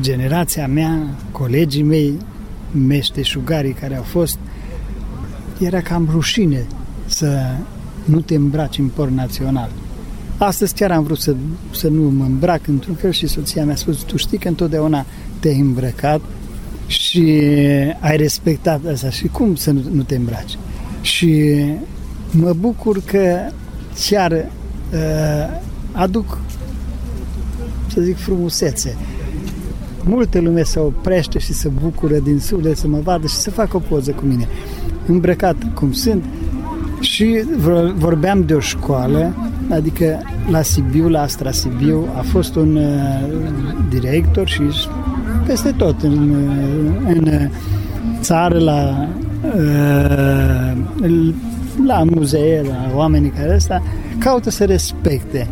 generația 0.02 0.68
mea, 0.68 1.08
colegii 1.32 1.84
mei, 1.84 2.18
meșteșugarii 2.88 3.74
care 3.74 3.96
au 3.96 4.04
fost, 4.04 4.38
era 5.60 5.82
cam 5.82 6.08
rușine 6.12 6.66
să 7.06 7.56
nu 8.06 8.20
te 8.20 8.36
îmbraci 8.36 8.78
în 8.78 8.88
port 8.88 9.12
național. 9.12 9.70
Astăzi 10.38 10.74
chiar 10.74 10.92
am 10.92 11.04
vrut 11.04 11.20
să, 11.20 11.36
să 11.72 11.88
nu 11.88 12.10
mă 12.10 12.24
îmbrac 12.24 12.68
într-un 12.68 12.96
fel 12.96 13.12
și 13.12 13.28
soția 13.28 13.66
mi-a 13.66 13.76
spus, 13.76 13.98
tu 13.98 14.18
știi 14.18 14.38
că 14.38 14.48
întotdeauna 14.48 15.06
te-ai 15.40 15.60
îmbrăcat 15.60 16.22
și 16.88 17.42
ai 18.00 18.18
respectat 18.18 18.86
asta 18.86 19.10
și 19.10 19.28
cum 19.28 19.56
să 19.56 19.72
nu, 19.72 19.82
nu 19.92 20.04
te 20.04 20.16
îmbraci? 20.16 20.58
Și 21.02 21.64
mă 22.32 22.54
bucur 22.60 23.02
că 23.06 23.40
chiar 24.10 24.32
uh, 24.32 25.60
aduc, 25.92 26.38
să 27.94 28.02
zic, 28.02 28.18
frumusețe. 28.18 28.98
Multă 30.04 30.40
lume 30.40 30.64
se 30.64 30.80
oprește 30.80 31.40
și 31.40 31.54
se 31.54 31.68
bucură 31.68 32.18
din 32.18 32.40
suflet 32.40 32.78
să 32.78 32.88
mă 32.88 33.00
vadă 33.00 33.28
și 33.28 33.36
să 33.36 33.52
facă 33.52 33.78
o 33.78 33.80
poză 33.80 34.12
cu 34.12 34.26
mine. 34.26 34.48
Îmbrăcat 35.06 35.56
cum 35.74 35.92
sunt 35.92 36.24
și 37.04 37.44
vorbeam 37.96 38.44
de 38.46 38.54
o 38.54 38.60
școală, 38.60 39.34
adică 39.70 40.20
la 40.50 40.62
Sibiu, 40.62 41.10
la 41.10 41.22
Astra 41.22 41.52
Sibiu, 41.52 42.08
a 42.18 42.22
fost 42.22 42.56
un 42.56 42.76
uh, 42.76 43.30
director 43.90 44.48
și 44.48 44.62
peste 45.46 45.72
tot 45.72 46.02
în, 46.02 46.30
uh, 46.30 47.16
în 47.16 47.50
țară, 48.20 48.58
la, 48.60 49.08
uh, 49.56 51.34
la 51.86 52.04
muzee, 52.04 52.62
la 52.68 52.92
oamenii 52.96 53.30
care 53.30 53.54
ăsta, 53.56 53.84
caută 54.18 54.50
să 54.50 54.66
respecte. 54.66 55.48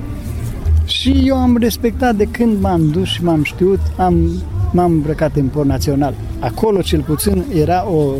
Și 0.85 1.23
eu 1.25 1.35
am 1.35 1.57
respectat 1.57 2.15
de 2.15 2.25
când 2.25 2.61
m-am 2.61 2.89
dus 2.89 3.07
și 3.07 3.23
m-am 3.23 3.43
știut, 3.43 3.79
am, 3.97 4.31
m-am 4.71 4.91
îmbrăcat 4.91 5.35
în 5.35 5.45
port 5.45 5.67
național. 5.67 6.13
Acolo, 6.39 6.81
cel 6.81 7.01
puțin, 7.01 7.43
era 7.53 7.87
o 7.89 8.13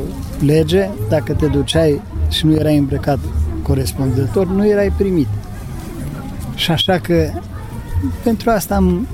lege, 0.45 0.89
dacă 1.09 1.33
te 1.33 1.45
duceai 1.45 2.01
și 2.31 2.45
nu 2.45 2.53
erai 2.53 2.77
îmbrăcat 2.77 3.19
corespunzător, 3.61 4.47
nu 4.47 4.67
erai 4.67 4.93
primit. 4.97 5.27
Și 6.55 6.71
așa 6.71 6.99
că 6.99 7.29
pentru 8.23 8.49
asta 8.49 8.75
am 8.75 9.07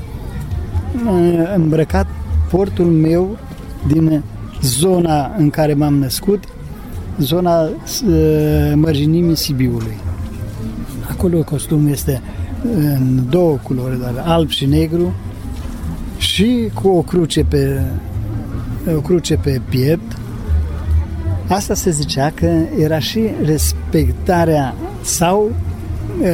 uh, 1.05 1.51
îmbrăcat 1.55 2.07
portul 2.49 2.85
meu 2.85 3.37
din 3.87 4.23
zona 4.61 5.35
în 5.37 5.49
care 5.49 5.73
m-am 5.73 5.93
născut, 5.93 6.43
zona 7.19 7.61
uh, 7.61 7.71
mărginimii 8.75 9.37
Sibiului. 9.37 9.97
Acolo 11.09 11.43
costumul 11.43 11.91
este 11.91 12.21
în 12.75 13.23
două 13.29 13.57
culori, 13.63 13.99
dar 13.99 14.23
alb 14.25 14.49
și 14.49 14.65
negru 14.65 15.13
și 16.17 16.69
cu 16.73 16.87
o 16.87 17.01
cruce 17.01 17.43
pe 17.43 17.81
o 18.95 18.99
cruce 18.99 19.35
pe 19.35 19.61
piept. 19.69 20.17
Asta 21.47 21.73
se 21.73 21.89
zicea 21.89 22.31
că 22.33 22.51
era 22.79 22.99
și 22.99 23.19
respectarea 23.43 24.75
sau 25.01 25.51
uh, 26.21 26.27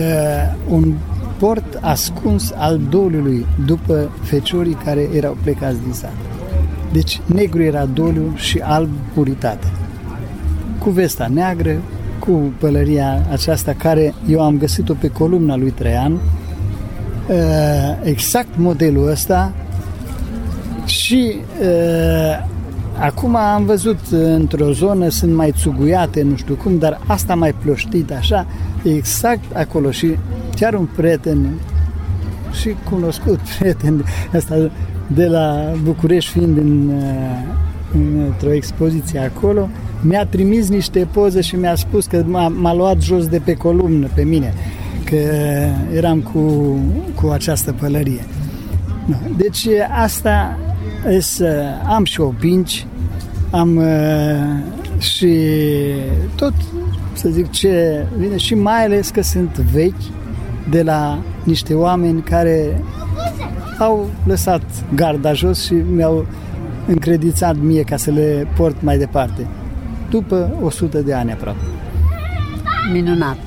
un 0.69 0.93
port 1.39 1.79
ascuns 1.81 2.53
al 2.55 2.79
Doliului 2.89 3.45
după 3.65 4.11
feciorii 4.21 4.77
care 4.85 5.09
erau 5.15 5.37
plecați 5.43 5.81
din 5.83 5.93
sat. 5.93 6.13
Deci 6.91 7.21
negru 7.25 7.61
era 7.61 7.85
doliu 7.85 8.33
și 8.35 8.59
alb 8.59 8.89
puritate. 9.13 9.67
Cu 10.79 10.89
vesta 10.89 11.27
neagră, 11.33 11.75
cu 12.19 12.53
pălăria 12.59 13.25
aceasta 13.31 13.73
care 13.77 14.13
eu 14.27 14.41
am 14.41 14.57
găsit-o 14.57 14.93
pe 14.93 15.07
columna 15.07 15.55
lui 15.55 15.69
Traian, 15.71 16.19
exact 18.03 18.57
modelul 18.57 19.09
ăsta 19.09 19.53
și 20.85 21.35
acum 22.99 23.35
am 23.35 23.65
văzut 23.65 23.99
într-o 24.11 24.71
zonă 24.71 25.09
sunt 25.09 25.35
mai 25.35 25.53
țuguiate, 25.57 26.21
nu 26.21 26.35
știu 26.35 26.55
cum, 26.55 26.77
dar 26.77 26.99
asta 27.07 27.35
mai 27.35 27.53
ploștit 27.53 28.11
așa, 28.11 28.45
exact 28.83 29.55
acolo 29.55 29.91
și 29.91 30.17
chiar 30.55 30.73
un 30.73 30.87
prieten 30.95 31.49
și 32.61 32.75
cunoscut 32.89 33.39
prieten 33.59 34.05
ăsta 34.33 34.69
de 35.07 35.25
la 35.25 35.71
București 35.83 36.31
fiind 36.31 36.57
în, 36.57 36.91
într-o 38.27 38.53
expoziție 38.53 39.19
acolo, 39.19 39.69
mi-a 40.01 40.25
trimis 40.25 40.69
niște 40.69 41.07
poze 41.11 41.41
și 41.41 41.55
mi-a 41.55 41.75
spus 41.75 42.05
că 42.05 42.23
m-a, 42.25 42.47
m-a 42.47 42.73
luat 42.73 43.01
jos 43.01 43.27
de 43.27 43.41
pe 43.43 43.53
columnă 43.53 44.07
pe 44.15 44.23
mine, 44.23 44.53
că 45.05 45.15
eram 45.95 46.19
cu, 46.19 46.75
cu 47.21 47.27
această 47.27 47.71
pălărie. 47.71 48.25
Deci 49.37 49.67
asta 50.03 50.57
să 51.19 51.63
am 51.87 52.03
și 52.03 52.21
opinci, 52.21 52.85
am 53.51 53.81
și 54.97 55.37
tot, 56.35 56.53
să 57.13 57.29
zic 57.29 57.49
ce 57.49 58.05
vine, 58.17 58.37
și 58.37 58.55
mai 58.55 58.83
ales 58.83 59.09
că 59.09 59.21
sunt 59.21 59.57
vechi 59.57 60.03
de 60.69 60.83
la 60.83 61.19
niște 61.43 61.73
oameni 61.73 62.21
care 62.21 62.83
au 63.79 64.09
lăsat 64.25 64.61
garda 64.95 65.33
jos 65.33 65.65
și 65.65 65.73
mi-au 65.73 66.25
încredițat 66.87 67.55
mie 67.55 67.81
ca 67.81 67.97
să 67.97 68.11
le 68.11 68.47
port 68.55 68.81
mai 68.81 68.97
departe. 68.97 69.47
După 70.09 70.57
100 70.63 71.01
de 71.01 71.13
ani 71.13 71.31
aproape. 71.31 71.63
Minunat! 72.93 73.37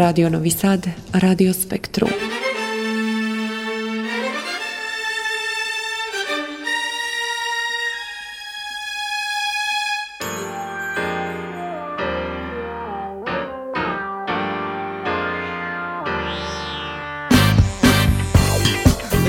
Radio 0.00 0.30
Novi 0.30 0.48
Sad, 0.48 0.90
Radio 1.10 1.52
Spektru. 1.52 2.06
The 2.06 2.14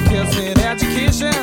kids 0.07 0.37
need 0.37 0.57
education. 0.57 1.40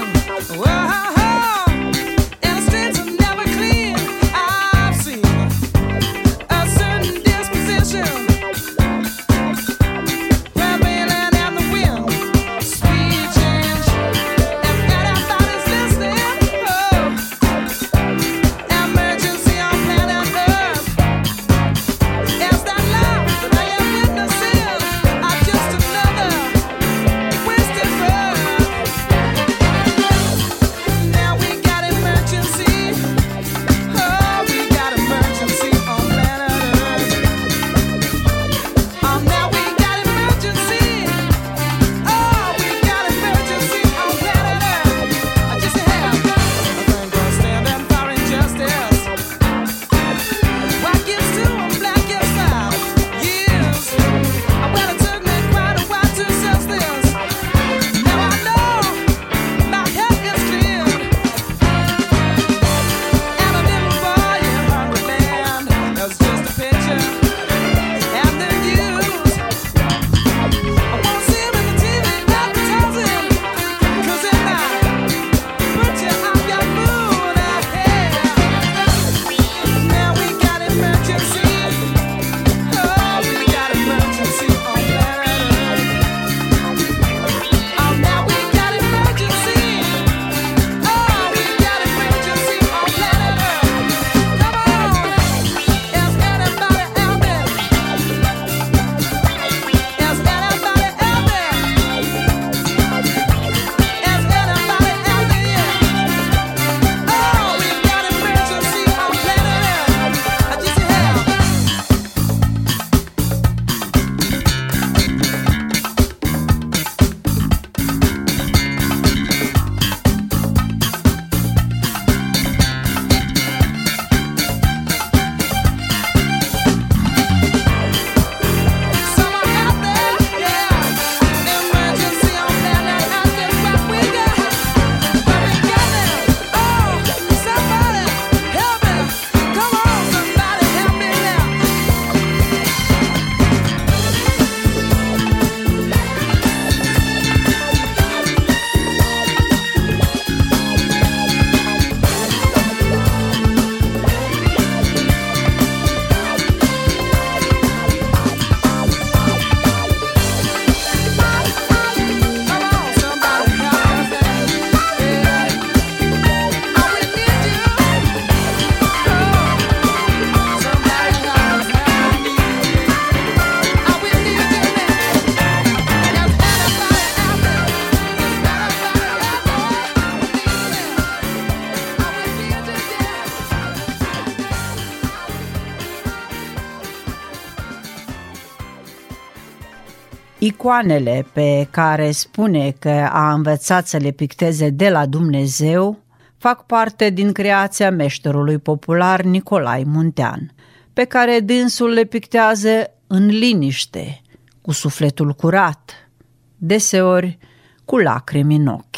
Icoanele 190.68 191.26
pe 191.32 191.68
care 191.70 192.10
spune 192.10 192.74
că 192.78 193.08
a 193.12 193.32
învățat 193.32 193.86
să 193.86 193.96
le 193.96 194.10
picteze 194.10 194.70
de 194.70 194.88
la 194.88 195.06
Dumnezeu 195.06 195.98
fac 196.38 196.66
parte 196.66 197.10
din 197.10 197.32
creația 197.32 197.90
meșterului 197.90 198.58
popular 198.58 199.22
Nicolai 199.22 199.82
Muntean, 199.86 200.52
pe 200.92 201.04
care 201.04 201.40
dânsul 201.40 201.88
le 201.88 202.04
pictează 202.04 202.68
în 203.06 203.26
liniște, 203.26 204.20
cu 204.60 204.72
sufletul 204.72 205.32
curat, 205.32 206.10
deseori 206.56 207.38
cu 207.84 207.96
lacrimi 207.96 208.56
în 208.56 208.66
ochi. 208.66 208.96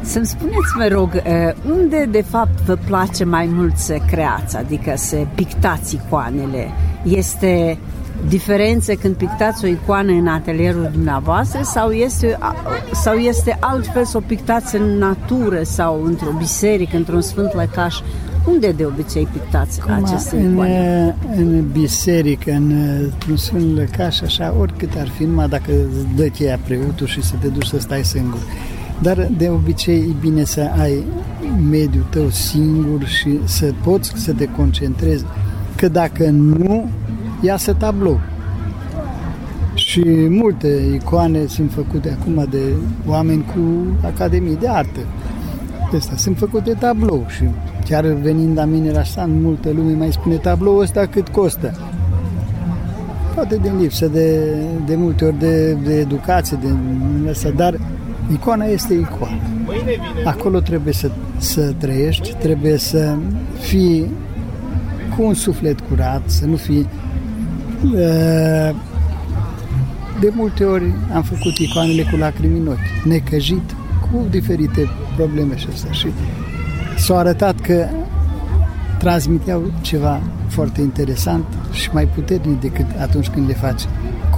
Să-mi 0.00 0.26
spuneți, 0.26 0.76
mă 0.76 0.86
rog, 0.86 1.20
eh, 1.24 1.54
unde 1.70 2.04
de 2.04 2.22
fapt 2.22 2.60
vă 2.60 2.74
place 2.86 3.24
mai 3.24 3.46
mult 3.46 3.76
să 3.76 3.98
creați, 4.10 4.56
adică 4.56 4.92
să 4.96 5.26
pictați 5.34 5.94
icoanele? 5.94 6.70
Este 7.04 7.78
diferență 8.28 8.94
când 8.94 9.14
pictați 9.14 9.64
o 9.64 9.68
icoană 9.68 10.12
în 10.12 10.26
atelierul 10.26 10.88
dumneavoastră 10.92 11.60
sau 11.62 11.90
este, 11.90 12.36
a- 12.38 12.56
sau 12.92 13.14
este 13.14 13.56
altfel 13.60 14.04
să 14.04 14.16
o 14.16 14.20
pictați 14.26 14.76
în 14.76 14.98
natură 14.98 15.62
sau 15.62 16.02
într-o 16.04 16.30
biserică, 16.38 16.96
într-un 16.96 17.20
sfânt 17.20 17.54
lăcaș? 17.54 18.00
Unde 18.46 18.70
de 18.70 18.84
obicei 18.84 19.28
pictați 19.32 19.80
aceste 20.02 20.36
în, 20.36 20.52
icoane? 20.52 21.16
în 21.36 21.70
biserică, 21.72 22.50
în, 22.50 22.72
într-un 23.02 23.36
sfânt 23.36 23.76
lăcaș, 23.76 24.20
așa, 24.20 24.54
oricât 24.58 24.90
ar 24.98 25.08
fi, 25.08 25.24
numai 25.24 25.48
dacă 25.48 25.70
îți 25.70 26.16
dă 26.16 26.26
cheia 26.26 26.58
preotul 26.64 27.06
și 27.06 27.22
să 27.22 27.34
te 27.40 27.48
duci 27.48 27.66
să 27.66 27.78
stai 27.78 28.04
singur. 28.04 28.38
Dar 29.02 29.28
de 29.36 29.48
obicei 29.48 29.98
e 29.98 30.14
bine 30.20 30.44
să 30.44 30.70
ai 30.80 31.04
mediul 31.70 32.06
tău 32.10 32.28
singur 32.30 33.04
și 33.04 33.38
să 33.44 33.72
poți 33.82 34.12
să 34.16 34.32
te 34.32 34.44
concentrezi. 34.44 35.24
Că 35.76 35.88
dacă 35.88 36.30
nu, 36.30 36.88
iasă 37.40 37.72
tablou. 37.72 38.20
Și 39.74 40.02
multe 40.28 40.68
icoane 40.94 41.46
sunt 41.46 41.72
făcute 41.72 42.16
acum 42.20 42.46
de 42.50 42.62
oameni 43.06 43.44
cu 43.44 43.60
academii 44.06 44.56
de 44.56 44.68
artă. 44.68 45.00
Astea 45.96 46.16
sunt 46.16 46.38
făcute 46.38 46.72
tablou 46.72 47.26
și 47.28 47.44
chiar 47.84 48.04
venind 48.06 48.56
la 48.56 48.64
mine 48.64 48.90
la 48.90 49.02
stand, 49.02 49.42
multă 49.42 49.70
lume 49.70 49.92
mai 49.92 50.12
spune 50.12 50.34
tabloul 50.34 50.82
ăsta 50.82 51.06
cât 51.06 51.28
costă. 51.28 51.74
Poate 53.34 53.58
din 53.62 53.78
lipsă 53.80 54.06
de, 54.06 54.56
de 54.86 54.96
multe 54.96 55.24
ori 55.24 55.38
de, 55.38 55.72
de 55.72 55.98
educație, 55.98 56.58
de 56.62 56.68
asta, 57.30 57.50
dar 57.50 57.78
icoana 58.32 58.64
este 58.64 58.94
icoană. 58.94 59.40
Acolo 60.24 60.60
trebuie 60.60 60.92
să, 60.92 61.10
să 61.36 61.72
trăiești, 61.78 62.34
trebuie 62.34 62.76
să 62.76 63.16
fii 63.58 64.10
cu 65.16 65.22
un 65.22 65.34
suflet 65.34 65.80
curat, 65.80 66.22
să 66.26 66.46
nu 66.46 66.56
fii 66.56 66.78
Uh, 66.80 67.07
De 70.20 70.32
multe 70.34 70.64
ori 70.64 70.94
am 71.14 71.22
făcut 71.22 71.56
icoanele 71.58 72.02
cu 72.02 72.16
lacrimi 72.16 72.58
în 72.58 72.66
ochi, 72.66 73.04
necăjit, 73.04 73.74
cu 74.00 74.26
diferite 74.30 74.88
probleme 75.16 75.56
și 75.56 75.66
astea. 75.72 75.92
Și 75.92 76.06
s-a 76.96 77.18
arătat 77.18 77.60
că 77.60 77.86
transmiteau 78.98 79.72
ceva 79.80 80.20
foarte 80.48 80.80
interesant 80.80 81.44
și 81.72 81.90
mai 81.92 82.06
puternic 82.06 82.60
decât 82.60 82.86
atunci 83.00 83.28
când 83.28 83.46
le 83.46 83.54
faci 83.54 83.82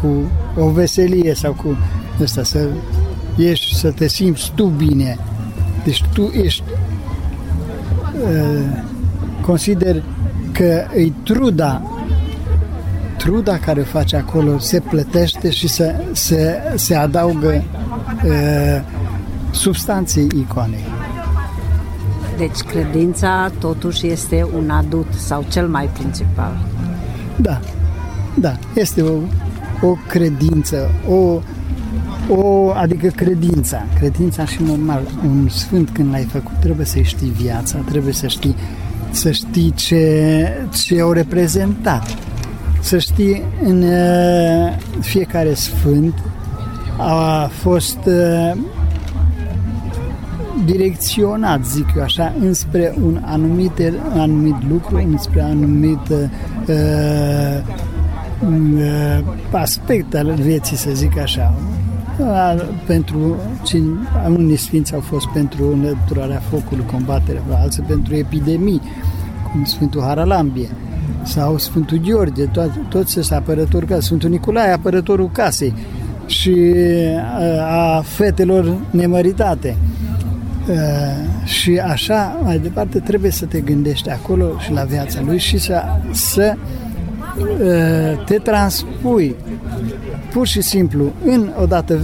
cu 0.01 0.31
o 0.61 0.71
veselie 0.71 1.35
sau 1.35 1.53
cu 1.53 1.77
ăsta, 2.21 2.43
să 2.43 2.69
ieși, 3.37 3.77
să 3.77 3.91
te 3.91 4.09
simți 4.09 4.53
tu 4.55 4.65
bine. 4.65 5.19
Deci 5.85 6.05
tu 6.13 6.23
ești 6.23 6.63
uh, 8.23 8.65
consider 9.41 10.03
că 10.53 10.85
îi 10.95 11.13
truda 11.23 11.83
truda 13.21 13.59
care 13.59 13.81
face 13.81 14.17
acolo 14.17 14.59
se 14.59 14.81
plătește 14.81 15.51
și 15.51 15.69
se, 15.69 15.95
se, 16.13 16.59
se 16.75 16.95
adaugă 16.95 17.65
uh, 18.25 18.83
substanței 19.51 20.27
icoanei. 20.37 20.85
Deci 22.37 22.61
credința 22.61 23.51
totuși 23.59 24.07
este 24.07 24.47
un 24.57 24.71
adut 24.71 25.07
sau 25.17 25.45
cel 25.49 25.69
mai 25.69 25.89
principal. 25.93 26.59
Da, 27.37 27.61
da, 28.35 28.59
este 28.75 29.03
o, 29.03 29.19
o 29.83 29.97
credință, 30.09 30.91
o, 31.09 31.41
o, 32.35 32.71
adică 32.71 33.07
credința, 33.07 33.83
credința 33.99 34.45
și 34.45 34.63
normal, 34.63 35.03
un 35.25 35.49
sfânt 35.49 35.91
când 35.91 36.11
l-ai 36.11 36.25
făcut 36.25 36.61
trebuie 36.61 36.87
să 36.87 37.01
știi 37.01 37.31
viața, 37.31 37.79
trebuie 37.79 38.13
să 38.13 38.27
știi 38.27 38.55
să 39.11 39.31
știi 39.31 39.71
ce, 39.71 40.47
ce 40.85 41.01
au 41.01 41.13
reprezentat, 41.13 42.17
să 42.81 42.99
știi 42.99 43.43
în 43.65 43.83
uh, 43.83 44.77
fiecare 45.01 45.55
sfânt 45.55 46.15
a 46.97 47.51
fost 47.53 47.99
uh, 48.07 48.53
direcționat, 50.65 51.65
zic 51.65 51.87
eu 51.97 52.03
așa, 52.03 52.35
înspre 52.41 52.95
un 53.03 53.21
anumit, 53.25 53.79
un 54.15 54.21
anumit 54.21 54.69
lucru, 54.69 54.97
înspre 54.97 55.43
anumit 55.43 56.09
uh, 56.09 56.27
un, 58.47 58.79
uh, 58.79 59.25
aspect 59.53 60.15
al 60.15 60.35
vieții, 60.35 60.77
să 60.77 60.91
zic 60.93 61.19
așa. 61.19 61.55
A, 62.23 62.55
pentru 62.87 63.37
cine, 63.65 63.87
unii 64.29 64.57
sfinți 64.57 64.95
au 64.95 65.01
fost 65.01 65.27
pentru 65.27 65.73
înlăturarea 65.73 66.43
focului, 66.51 66.85
combaterea, 66.85 67.43
alții 67.51 67.83
pentru 67.83 68.15
epidemii, 68.15 68.81
cum 69.53 69.65
Sfântul 69.65 70.03
Haralambie 70.03 70.69
sau 71.23 71.59
Sfântul 71.59 71.99
Gheorghe, 71.99 72.45
toți, 72.45 72.79
toți 72.89 73.13
sunt 73.13 73.31
apărători 73.31 73.87
casei, 73.87 74.03
Sfântul 74.03 74.31
Nicolae, 74.31 74.73
apărătorul 74.73 75.31
casei 75.33 75.75
și 76.27 76.75
a, 77.67 77.97
a 77.97 78.01
fetelor 78.01 78.77
nemăritate. 78.91 79.77
Uh, 80.69 80.77
și 81.45 81.79
așa, 81.79 82.41
mai 82.43 82.59
departe, 82.59 82.99
trebuie 82.99 83.31
să 83.31 83.45
te 83.45 83.61
gândești 83.61 84.11
acolo 84.11 84.59
și 84.59 84.73
la 84.73 84.83
viața 84.83 85.21
lui 85.25 85.39
și 85.39 85.59
să, 85.59 85.83
să 86.11 86.55
uh, 87.39 88.25
te 88.25 88.35
transpui 88.35 89.37
pur 90.33 90.47
și 90.47 90.61
simplu 90.61 91.13
în 91.25 91.51
odată 91.61 91.99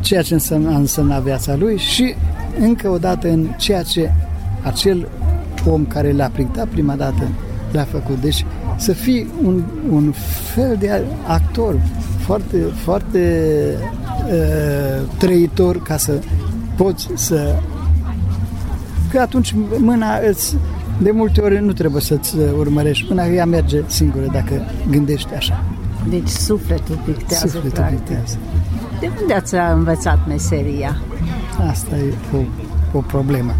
ceea 0.00 0.22
ce 0.22 0.34
însemna, 0.34 0.76
însemna 0.76 1.18
viața 1.18 1.56
lui 1.56 1.76
și 1.76 2.14
încă 2.60 2.88
o 2.88 2.98
dată 2.98 3.28
în 3.28 3.48
ceea 3.56 3.82
ce 3.82 4.12
acel 4.62 5.08
om 5.66 5.84
care 5.84 6.12
l-a 6.12 6.30
printat 6.32 6.66
prima 6.66 6.94
dată 6.94 7.28
l-a 7.72 7.84
făcut. 7.84 8.20
Deci 8.20 8.44
să 8.82 8.92
fii 8.92 9.26
un, 9.44 9.62
un 9.90 10.12
fel 10.54 10.76
de 10.78 11.02
actor 11.26 11.74
foarte, 12.18 12.56
foarte 12.82 13.54
uh, 14.26 15.16
trăitor 15.18 15.82
ca 15.82 15.96
să 15.96 16.20
poți 16.76 17.08
să 17.14 17.54
că 19.10 19.20
atunci 19.20 19.54
mâna 19.78 20.18
îți, 20.28 20.56
de 21.02 21.10
multe 21.10 21.40
ori 21.40 21.64
nu 21.64 21.72
trebuie 21.72 22.02
să-ți 22.02 22.36
urmărești 22.58 23.06
mâna, 23.08 23.26
ea 23.26 23.46
merge 23.46 23.82
singură 23.86 24.26
dacă 24.32 24.52
gândești 24.90 25.34
așa. 25.34 25.64
Deci 26.08 26.28
sufletul 26.28 26.98
pictează, 27.04 27.46
Sufletul 27.46 27.70
practic. 27.70 27.98
pictează. 27.98 28.38
De 29.00 29.10
unde 29.20 29.34
ați 29.34 29.54
învățat 29.74 30.18
meseria? 30.28 30.96
Asta 31.68 31.96
e 31.96 32.14
o, 32.36 32.38
o 32.98 33.00
problemă. 33.00 33.52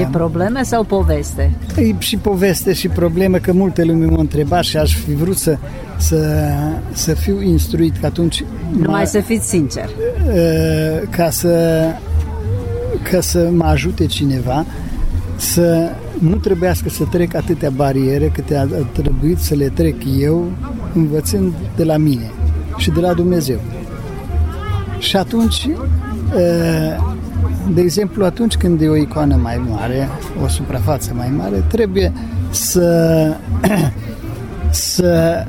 E 0.00 0.08
probleme 0.10 0.62
sau 0.62 0.84
poveste? 0.84 1.50
E 1.76 1.94
și 1.98 2.16
poveste 2.16 2.72
și 2.72 2.88
problemă 2.88 3.36
că 3.36 3.52
multe 3.52 3.84
lume 3.84 4.04
m-au 4.04 4.20
întrebat 4.20 4.64
și 4.64 4.76
aș 4.76 4.96
fi 4.96 5.14
vrut 5.14 5.36
să, 5.36 5.58
să, 5.96 6.50
să 6.92 7.14
fiu 7.14 7.42
instruit 7.42 7.96
că 7.96 8.06
atunci 8.06 8.44
Numai 8.70 9.06
să 9.06 9.20
fiți 9.20 9.48
sincer. 9.48 9.84
uh, 9.84 11.08
ca 11.10 11.30
să 11.30 11.84
ca 13.10 13.20
să 13.20 13.48
mă 13.52 13.64
ajute 13.64 14.06
cineva 14.06 14.64
să 15.36 15.90
nu 16.18 16.36
trebuiască 16.36 16.88
să 16.88 17.04
trec 17.10 17.34
atâtea 17.34 17.70
bariere 17.70 18.28
câte 18.34 18.56
a 18.56 18.64
trebuit 18.92 19.38
să 19.38 19.54
le 19.54 19.68
trec 19.68 19.96
eu 20.18 20.50
învățând 20.94 21.52
de 21.76 21.84
la 21.84 21.96
mine 21.96 22.30
și 22.76 22.90
de 22.90 23.00
la 23.00 23.12
Dumnezeu. 23.12 23.60
Și 24.98 25.16
atunci, 25.16 25.68
uh, 26.34 27.14
de 27.74 27.80
exemplu, 27.80 28.24
atunci 28.24 28.56
când 28.56 28.80
e 28.80 28.88
o 28.88 28.96
icoană 28.96 29.36
mai 29.36 29.62
mare, 29.70 30.08
o 30.44 30.48
suprafață 30.48 31.12
mai 31.14 31.32
mare, 31.36 31.64
trebuie 31.68 32.12
să 32.50 33.36
să 34.70 35.44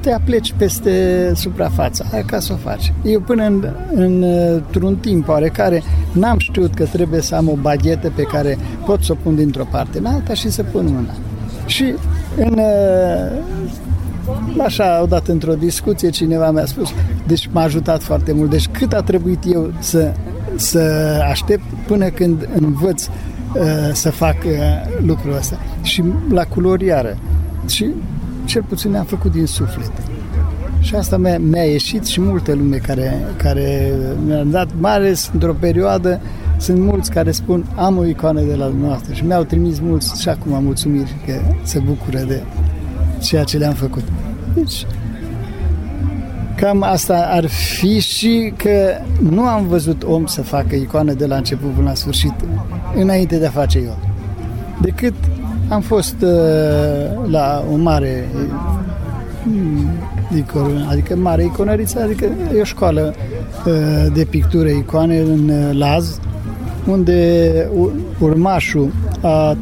te 0.00 0.12
apleci 0.12 0.54
peste 0.56 1.32
suprafața 1.34 2.04
aia 2.12 2.24
ca 2.24 2.40
să 2.40 2.52
o 2.52 2.56
faci. 2.56 2.92
Eu 3.04 3.20
până 3.20 3.44
în, 3.44 3.64
în, 3.94 4.22
într-un 4.52 4.96
timp 4.96 5.28
oarecare 5.28 5.82
n-am 6.12 6.38
știut 6.38 6.74
că 6.74 6.84
trebuie 6.84 7.20
să 7.20 7.34
am 7.34 7.48
o 7.48 7.54
baghetă 7.54 8.12
pe 8.14 8.22
care 8.22 8.58
pot 8.84 9.02
să 9.02 9.12
o 9.12 9.16
pun 9.22 9.34
dintr-o 9.34 9.64
parte 9.70 9.98
în 9.98 10.04
alta 10.04 10.34
și 10.34 10.50
să 10.50 10.62
pun 10.62 10.84
mâna. 10.84 11.14
Și 11.66 11.94
în, 12.36 12.60
așa, 14.58 15.00
odată 15.02 15.32
într-o 15.32 15.54
discuție 15.54 16.10
cineva 16.10 16.50
mi-a 16.50 16.66
spus, 16.66 16.88
deci 17.26 17.48
m-a 17.52 17.62
ajutat 17.62 18.02
foarte 18.02 18.32
mult, 18.32 18.50
deci 18.50 18.68
cât 18.68 18.92
a 18.92 19.02
trebuit 19.02 19.52
eu 19.52 19.72
să, 19.78 20.12
să 20.56 20.80
aștept 21.30 21.64
până 21.86 22.08
când 22.08 22.48
învăț 22.60 23.06
uh, 23.06 23.12
să 23.92 24.10
fac 24.10 24.36
uh, 24.44 24.52
lucrul 25.06 25.36
ăsta. 25.36 25.58
Și 25.82 26.04
la 26.30 26.44
culoriară. 26.44 27.18
Și 27.68 27.86
cel 28.44 28.62
puțin 28.62 28.94
am 28.94 29.04
făcut 29.04 29.32
din 29.32 29.46
suflet. 29.46 29.92
Și 30.80 30.94
asta 30.94 31.16
mi-a, 31.16 31.38
mi-a 31.38 31.64
ieșit 31.64 32.06
și 32.06 32.20
multă 32.20 32.54
lume 32.54 32.76
care, 32.76 33.20
care 33.36 33.92
mi-a 34.26 34.44
dat, 34.44 34.68
mai 34.78 34.94
ales 34.94 35.30
într-o 35.32 35.52
perioadă, 35.52 36.20
sunt 36.56 36.78
mulți 36.78 37.10
care 37.10 37.30
spun 37.30 37.64
am 37.76 37.98
o 37.98 38.04
icoană 38.04 38.40
de 38.40 38.54
la 38.54 38.66
dumneavoastră 38.66 39.12
și 39.12 39.24
mi-au 39.24 39.44
trimis 39.44 39.78
mulți 39.78 40.20
și 40.20 40.28
acum 40.28 40.62
mulțumiri 40.62 41.16
că 41.26 41.40
se 41.62 41.78
bucură 41.78 42.18
de 42.18 42.42
ceea 43.20 43.44
ce 43.44 43.58
le-am 43.58 43.72
făcut. 43.72 44.02
Deci, 44.54 44.86
cam 46.56 46.82
asta 46.82 47.28
ar 47.30 47.46
fi 47.46 48.00
și 48.00 48.52
că 48.56 49.00
nu 49.30 49.42
am 49.42 49.66
văzut 49.66 50.02
om 50.02 50.26
să 50.26 50.42
facă 50.42 50.74
icoană 50.74 51.12
de 51.12 51.26
la 51.26 51.36
început 51.36 51.70
până 51.70 51.88
la 51.88 51.94
sfârșit, 51.94 52.34
înainte 52.94 53.38
de 53.38 53.46
a 53.46 53.50
face 53.50 53.78
eu. 53.78 53.98
Decât 54.80 55.14
am 55.68 55.80
fost 55.80 56.14
uh, 56.22 56.30
la 57.30 57.64
o 57.72 57.76
mare 57.76 58.28
uh, 58.34 58.70
adică 60.88 61.16
mare 61.16 61.44
iconăriță, 61.44 62.00
adică 62.02 62.24
e 62.56 62.60
o 62.60 62.64
școală 62.64 63.14
uh, 63.66 64.12
de 64.14 64.24
pictură 64.24 64.68
icoane 64.68 65.18
în 65.18 65.48
uh, 65.48 65.78
Laz, 65.78 66.20
unde 66.86 67.50
urmașul 68.18 68.92
a 69.20 69.56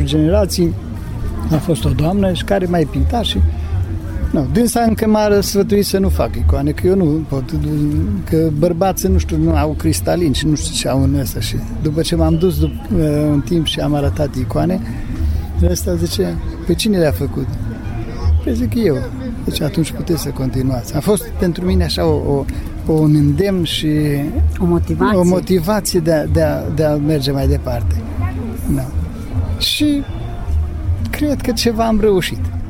3-4 0.00 0.04
generații 0.04 0.74
a 1.50 1.56
fost 1.56 1.84
o 1.84 1.88
doamnă 1.88 2.32
și 2.32 2.44
care 2.44 2.66
mai 2.66 2.84
pinta 2.90 3.22
și 3.22 3.38
nu, 4.30 4.46
dânsa 4.52 4.80
încă 4.80 5.08
m-a 5.08 5.40
sfătuit 5.40 5.86
să 5.86 5.98
nu 5.98 6.08
fac 6.08 6.36
icoane, 6.36 6.70
că 6.70 6.86
eu 6.86 6.96
nu 6.96 7.04
pot, 7.28 7.44
că 8.30 8.48
bărbații, 8.58 9.08
nu 9.08 9.18
știu, 9.18 9.36
nu 9.36 9.54
au 9.54 9.74
cristalin 9.78 10.32
și 10.32 10.46
nu 10.46 10.54
știu 10.54 10.74
ce 10.74 10.88
au 10.88 11.02
în 11.02 11.14
ăsta 11.14 11.40
și 11.40 11.56
după 11.82 12.00
ce 12.00 12.16
m-am 12.16 12.34
dus 12.34 12.58
după, 12.58 12.74
un 13.30 13.40
timp 13.40 13.66
și 13.66 13.80
am 13.80 13.94
arătat 13.94 14.34
icoane, 14.36 14.80
ăsta 15.70 15.94
zice, 15.94 16.34
pe 16.66 16.74
cine 16.74 16.98
le-a 16.98 17.10
făcut? 17.12 17.46
Păi 18.44 18.54
zic 18.54 18.72
eu. 18.74 18.96
Deci 19.44 19.60
atunci 19.60 19.92
puteți 19.92 20.22
să 20.22 20.28
continuați. 20.28 20.96
A 20.96 21.00
fost 21.00 21.28
pentru 21.38 21.64
mine 21.64 21.84
așa 21.84 22.06
o, 22.06 22.44
o, 22.86 22.92
un 22.92 23.14
îndemn 23.14 23.64
și 23.64 23.88
O 24.58 24.64
motivație. 24.64 25.18
o 25.18 25.24
motivație 25.24 26.00
de 26.00 26.12
a, 26.12 26.26
de 26.26 26.42
a, 26.42 26.60
de 26.74 26.84
a 26.84 26.94
merge 26.94 27.30
mai 27.32 27.48
departe. 27.48 27.94
Da. 28.74 28.86
Și 29.58 30.02
cred 31.22 31.40
că 31.40 31.52
ceva 31.52 31.86
am 31.86 32.00
reușit. 32.00 32.61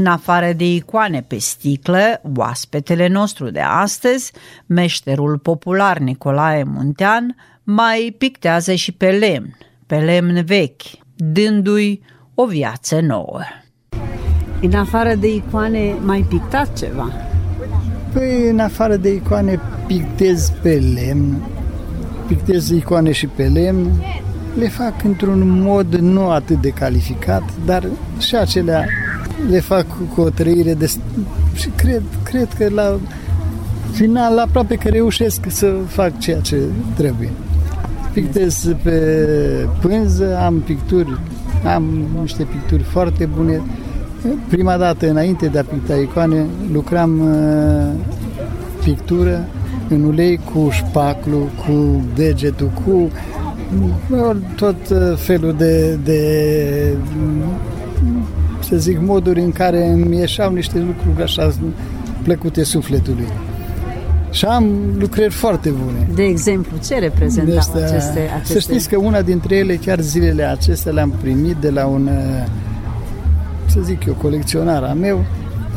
În 0.00 0.06
afară 0.06 0.52
de 0.52 0.74
icoane 0.74 1.24
pe 1.26 1.38
sticlă, 1.38 2.20
oaspetele 2.36 3.08
nostru 3.08 3.50
de 3.50 3.60
astăzi, 3.60 4.32
meșterul 4.66 5.38
popular 5.38 5.98
Nicolae 5.98 6.62
Muntean, 6.62 7.36
mai 7.62 8.14
pictează 8.18 8.74
și 8.74 8.92
pe 8.92 9.10
lemn, 9.10 9.56
pe 9.86 9.96
lemn 9.96 10.44
vechi, 10.44 10.82
dându-i 11.16 12.02
o 12.34 12.46
viață 12.46 13.00
nouă. 13.00 13.40
În 14.60 14.74
afară 14.74 15.14
de 15.14 15.34
icoane, 15.34 15.94
mai 16.04 16.26
pictat 16.28 16.78
ceva? 16.78 17.12
Păi, 18.12 18.48
în 18.50 18.58
afară 18.58 18.96
de 18.96 19.12
icoane, 19.12 19.60
pictez 19.86 20.52
pe 20.62 20.82
lemn, 20.94 21.42
pictez 22.26 22.68
icoane 22.68 23.12
și 23.12 23.26
pe 23.26 23.46
lemn, 23.46 23.90
le 24.58 24.68
fac 24.68 25.04
într-un 25.04 25.48
mod 25.48 25.94
nu 25.94 26.30
atât 26.30 26.60
de 26.60 26.70
calificat, 26.70 27.42
dar 27.64 27.86
și 28.18 28.34
acelea 28.36 28.86
le 29.48 29.60
fac 29.60 29.86
cu 30.14 30.20
o 30.20 30.28
trăire 30.28 30.74
de... 30.74 30.90
și 31.54 31.68
cred, 31.68 32.02
cred 32.22 32.48
că 32.58 32.68
la 32.74 32.98
final 33.92 34.38
aproape 34.38 34.74
că 34.74 34.88
reușesc 34.88 35.40
să 35.48 35.74
fac 35.86 36.18
ceea 36.18 36.40
ce 36.40 36.56
trebuie. 36.96 37.30
Pictez 38.12 38.74
pe 38.82 38.98
pânză, 39.80 40.38
am 40.44 40.54
picturi, 40.54 41.18
am 41.74 42.06
niște 42.20 42.42
picturi 42.42 42.82
foarte 42.82 43.28
bune. 43.36 43.62
Prima 44.48 44.76
dată, 44.76 45.10
înainte 45.10 45.46
de 45.46 45.58
a 45.58 45.64
picta 45.64 45.94
icoane, 45.94 46.46
lucram 46.72 47.20
uh, 47.20 47.90
pictură 48.84 49.48
în 49.88 50.04
ulei 50.04 50.40
cu 50.52 50.68
șpaclu, 50.70 51.48
cu 51.66 52.02
degetul, 52.14 52.70
cu 52.84 52.90
uh, 52.90 54.36
tot 54.56 54.88
uh, 54.90 55.16
felul 55.16 55.54
de, 55.58 55.98
de 56.04 56.96
să 58.70 58.76
zic, 58.76 58.98
moduri 59.00 59.40
în 59.40 59.52
care 59.52 59.86
îmi 59.86 60.16
ieșeau 60.16 60.52
niște 60.52 60.78
lucruri 60.78 61.22
așa 61.22 61.52
plăcute 62.22 62.62
sufletului. 62.64 63.26
Și 64.30 64.44
am 64.44 64.74
lucrări 64.98 65.32
foarte 65.32 65.70
bune. 65.70 66.08
De 66.14 66.22
exemplu, 66.22 66.76
ce 66.86 66.98
reprezentau 66.98 67.56
Astea- 67.56 67.84
aceste, 67.86 68.20
aceste... 68.34 68.52
Să 68.52 68.58
știți 68.58 68.88
că 68.88 68.98
una 68.98 69.22
dintre 69.22 69.56
ele, 69.56 69.74
chiar 69.74 70.00
zilele 70.00 70.42
acestea, 70.42 70.92
le-am 70.92 71.14
primit 71.20 71.56
de 71.56 71.70
la 71.70 71.86
un, 71.86 72.06
uh, 72.06 72.46
să 73.66 73.80
zic 73.80 74.04
eu, 74.04 74.12
colecționar 74.14 74.82
a 74.82 74.92
meu. 74.92 75.24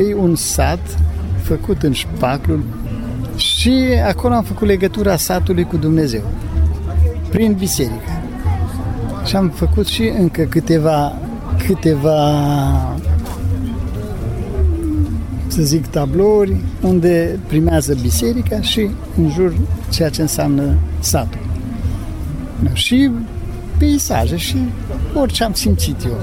E 0.10 0.16
un 0.16 0.36
sat 0.36 0.98
făcut 1.42 1.84
în 1.84 1.92
șpaclul 1.92 2.64
și 3.36 3.74
acolo 4.08 4.34
am 4.34 4.44
făcut 4.44 4.68
legătura 4.68 5.16
satului 5.16 5.64
cu 5.64 5.78
Dumnezeu 5.78 6.22
prin 7.30 7.54
biserică. 7.54 8.22
Și 9.26 9.36
am 9.36 9.50
făcut 9.50 9.88
și 9.88 10.12
încă 10.20 10.42
câteva 10.42 11.18
câteva 11.66 12.98
să 15.48 15.62
zic 15.62 15.88
tablouri 15.88 16.56
unde 16.82 17.40
primează 17.48 17.96
biserica 18.02 18.62
și 18.62 18.90
în 19.18 19.30
jur 19.30 19.54
ceea 19.90 20.10
ce 20.10 20.22
înseamnă 20.22 20.76
satul. 21.00 21.40
Nu, 22.60 22.70
Și 22.74 23.12
peisaje 23.78 24.38
și 24.38 24.58
orice 25.14 25.44
am 25.44 25.54
simțit 25.54 26.04
eu. 26.04 26.18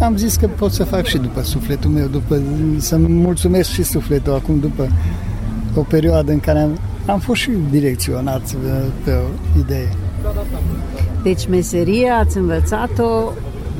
Am 0.00 0.16
zis 0.16 0.36
că 0.36 0.48
pot 0.48 0.72
să 0.72 0.84
fac 0.84 1.04
și 1.06 1.18
după 1.18 1.42
sufletul 1.42 1.90
meu, 1.90 2.06
după, 2.06 2.40
să-mi 2.76 3.08
mulțumesc 3.08 3.70
și 3.70 3.82
sufletul 3.82 4.32
acum 4.32 4.58
după 4.58 4.88
o 5.74 5.80
perioadă 5.80 6.32
în 6.32 6.40
care 6.40 6.58
am, 6.58 6.78
am 7.06 7.18
fost 7.18 7.40
și 7.40 7.50
direcționat 7.70 8.40
pe, 8.40 8.68
pe 9.04 9.10
o 9.10 9.58
idee. 9.58 9.88
Deci 11.22 11.48
meseria 11.48 12.16
ați 12.16 12.36
învățat-o, 12.36 13.32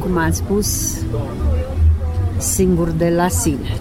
cum 0.04 0.18
ați 0.18 0.36
spus, 0.36 0.96
singur 2.36 2.90
de 2.90 3.12
la 3.16 3.28
sine. 3.28 3.76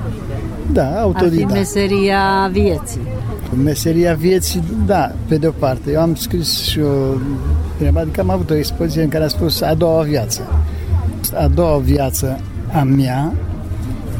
Da, 0.71 0.85
Ar 0.85 0.91
fi 0.93 0.99
autodidact. 0.99 1.53
meseria 1.53 2.49
vieții. 2.51 3.01
Meseria 3.63 4.13
vieții, 4.13 4.63
da, 4.85 5.11
pe 5.27 5.35
de 5.37 5.47
o 5.47 5.51
parte. 5.51 5.91
Eu 5.91 6.01
am 6.01 6.15
scris 6.15 6.59
și 6.59 6.79
o 6.79 7.17
treabă, 7.77 7.99
adică 7.99 8.21
am 8.21 8.29
avut 8.29 8.49
o 8.49 8.55
expoziție 8.55 9.01
în 9.03 9.09
care 9.09 9.23
a 9.23 9.27
spus 9.27 9.61
a 9.61 9.73
doua 9.73 10.01
viață. 10.01 10.41
A 11.35 11.47
doua 11.47 11.77
viață 11.77 12.39
a 12.73 12.83
mea, 12.83 13.33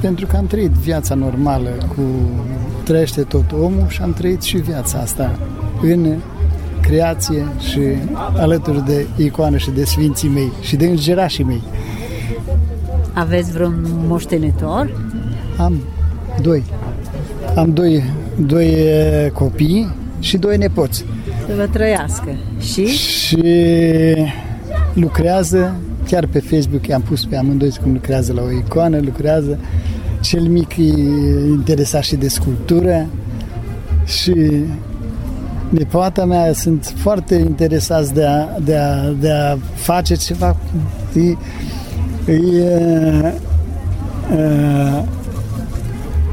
pentru 0.02 0.26
că 0.26 0.38
am 0.38 0.46
trăit 0.46 0.72
viața 0.72 1.16
normală 1.16 1.70
cu 1.96 2.02
trăiește 2.84 3.22
tot 3.22 3.52
omul 3.52 3.86
și 3.88 4.02
am 4.02 4.14
trăit 4.14 4.42
și 4.42 4.58
viața 4.58 4.98
asta 5.00 5.40
în 5.82 6.16
creație 6.88 7.48
și 7.60 7.80
alături 8.38 8.86
de 8.86 9.06
icoană 9.18 9.58
și 9.58 9.70
de 9.70 9.84
sfinții 9.84 10.30
mei 10.30 10.52
și 10.62 10.76
de 10.76 10.86
îngerașii 10.86 11.44
mei. 11.44 11.62
Aveți 13.14 13.52
vreun 13.52 13.88
moștenitor? 14.08 15.02
Am 15.58 15.82
doi. 16.42 16.64
Am 17.56 17.74
doi, 17.74 18.04
doi 18.46 18.68
eh, 18.68 19.32
copii 19.32 19.94
și 20.20 20.38
doi 20.38 20.58
nepoți. 20.58 21.06
Să 21.48 21.54
vă 21.56 21.68
trăiască. 21.72 22.30
Și 22.60 22.86
și 22.86 23.44
lucrează, 24.94 25.76
chiar 26.08 26.28
pe 26.28 26.40
Facebook 26.40 26.88
i-am 26.88 27.02
pus 27.02 27.26
pe 27.26 27.38
amândoi 27.38 27.78
cum 27.82 27.94
lucrează 27.94 28.34
la 28.34 28.42
o 28.42 28.52
icoană, 28.52 29.00
lucrează. 29.00 29.60
Cel 30.22 30.42
mic 30.42 30.78
e 30.78 30.84
interesat 31.48 32.04
și 32.04 32.16
de 32.16 32.28
sculptură 32.28 33.08
și 34.06 34.64
nepoata 35.74 36.26
mea 36.26 36.54
sunt 36.54 36.94
foarte 36.98 37.36
interesați 37.36 38.14
de 38.14 38.26
a, 38.26 38.60
de 38.60 38.76
a, 38.76 39.10
de 39.20 39.32
a 39.32 39.58
face 39.76 40.16
ceva. 40.16 40.56
E, 41.16 41.38
e, 42.32 42.36
e, 44.32 45.04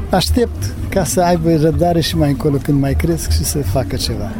aștept 0.09 0.73
ca 0.89 1.03
să 1.03 1.21
aibă 1.21 1.55
răbdare 1.55 2.01
și 2.01 2.17
mai 2.17 2.29
încolo 2.29 2.57
când 2.63 2.79
mai 2.81 2.93
cresc 2.93 3.31
și 3.31 3.43
să 3.43 3.57
facă 3.57 3.95
ceva. 3.95 4.31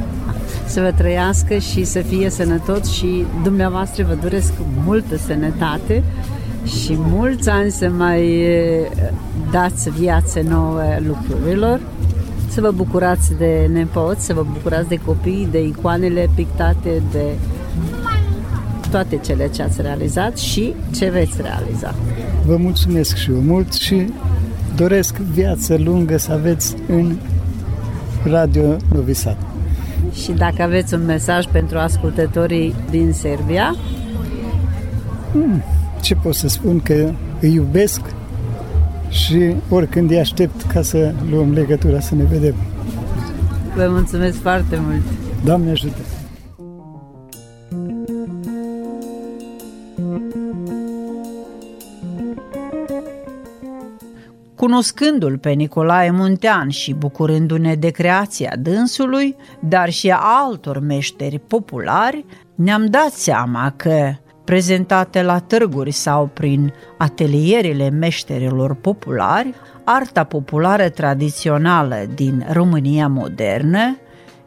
să 0.66 0.82
vă 0.82 0.94
trăiască 0.98 1.58
și 1.58 1.84
să 1.84 2.00
fie 2.00 2.30
sănătoți 2.30 2.96
și 2.96 3.26
dumneavoastră 3.44 4.06
vă 4.08 4.18
doresc 4.22 4.54
multă 4.86 5.18
sănătate 5.18 6.04
și 6.66 6.98
mulți 6.98 7.50
ani 7.50 7.72
să 7.72 7.90
mai 7.98 8.42
e, 8.42 8.90
dați 9.52 9.90
viață 9.90 10.42
nouă 10.50 10.82
lucrurilor, 11.08 11.80
să 12.52 12.62
vă 12.62 12.72
bucurați 12.72 13.34
de 13.38 13.70
nepoți, 13.74 14.26
să 14.26 14.34
vă 14.34 14.46
bucurați 14.54 14.88
de 14.88 15.00
copii, 15.06 15.48
de 15.52 15.64
icoanele 15.64 16.30
pictate, 16.36 17.02
de 17.12 17.24
toate 18.90 19.18
cele 19.18 19.50
ce 19.50 19.62
ați 19.62 19.82
realizat 19.82 20.38
și 20.38 20.74
ce 20.96 21.10
veți 21.10 21.42
realiza. 21.42 21.96
Vă 22.46 22.58
mulțumesc 22.58 23.16
și 23.16 23.32
eu 23.32 23.38
mult 23.38 23.74
și 23.74 24.06
doresc 24.76 25.16
viață 25.16 25.78
lungă 25.78 26.18
să 26.18 26.32
aveți 26.32 26.76
în 26.88 27.16
Radio 28.24 28.76
Novi 28.94 29.14
Sad. 29.14 29.38
Și 30.14 30.32
dacă 30.32 30.62
aveți 30.62 30.94
un 30.94 31.06
mesaj 31.06 31.46
pentru 31.46 31.78
ascultătorii 31.78 32.76
din 32.90 33.12
Serbia, 33.12 33.76
Ce 36.02 36.16
pot 36.16 36.34
să 36.34 36.48
spun 36.48 36.80
că 36.80 37.12
îi 37.40 37.54
iubesc 37.54 38.02
și 39.12 39.56
oricând 39.70 40.10
îi 40.10 40.20
aștept 40.20 40.62
ca 40.62 40.82
să 40.82 41.14
luăm 41.30 41.54
legătura 41.54 42.00
să 42.00 42.16
ne 42.16 42.24
vedem. 42.24 42.56
vă 43.76 43.88
mulțumesc 43.90 44.42
foarte 44.42 44.82
mult! 44.86 45.02
Doamne 45.44 45.72
ajută! 45.72 46.00
Cunoscându-l 54.62 55.38
pe 55.38 55.50
Nicolae 55.50 56.12
Muntean 56.12 56.70
și 56.70 56.94
bucurându-ne 56.94 57.76
de 57.76 57.90
creația 57.90 58.54
dânsului, 58.60 59.36
dar 59.60 59.90
și 59.90 60.10
a 60.10 60.20
altor 60.22 60.80
meșteri 60.80 61.40
populari, 61.40 62.26
ne-am 62.56 62.86
dat 62.86 63.12
seama 63.12 63.74
că, 63.76 64.12
prezentate 64.44 65.22
la 65.22 65.40
târguri 65.40 65.92
sau 65.92 66.30
prin 66.34 66.74
atelierele 66.98 67.90
meșterilor 67.90 68.76
populari, 68.76 69.54
arta 69.84 70.24
populară 70.24 70.90
tradițională 70.90 71.96
din 72.16 72.46
România 72.52 73.08
modernă 73.08 73.98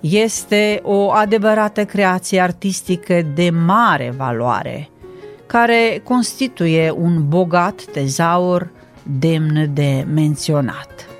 este 0.00 0.80
o 0.82 1.10
adevărată 1.10 1.84
creație 1.84 2.40
artistică 2.40 3.22
de 3.34 3.50
mare 3.50 4.14
valoare, 4.16 4.88
care 5.46 6.00
constituie 6.04 6.90
un 6.90 7.28
bogat 7.28 7.84
tezaur 7.92 8.70
demn 9.02 9.74
de 9.74 10.06
menționat. 10.14 11.13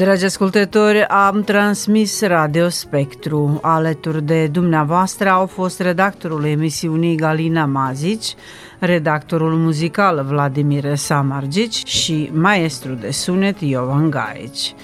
Dragi 0.00 0.24
ascultători, 0.24 1.06
am 1.06 1.42
transmis 1.42 2.22
Radio 2.22 2.68
Spectru. 2.68 3.58
Alături 3.62 4.22
de 4.22 4.46
dumneavoastră 4.46 5.28
au 5.28 5.46
fost 5.46 5.80
redactorul 5.80 6.44
emisiunii 6.44 7.16
Galina 7.16 7.64
Mazici, 7.64 8.34
redactorul 8.78 9.52
muzical 9.52 10.24
Vladimir 10.28 10.94
Samargici 10.94 11.86
și 11.86 12.30
maestru 12.32 12.92
de 12.92 13.10
sunet 13.10 13.60
Iovan 13.60 14.10
Gaici. 14.10 14.74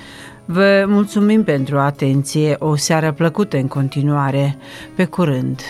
Vă 0.45 0.85
mulțumim 0.89 1.45
pentru 1.45 1.79
atenție, 1.79 2.57
o 2.59 2.77
seară 2.77 3.13
plăcută 3.13 3.57
în 3.57 3.69
continuare. 3.69 4.57
Pe 4.95 5.05
curând! 5.05 5.61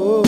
Oh, 0.00 0.27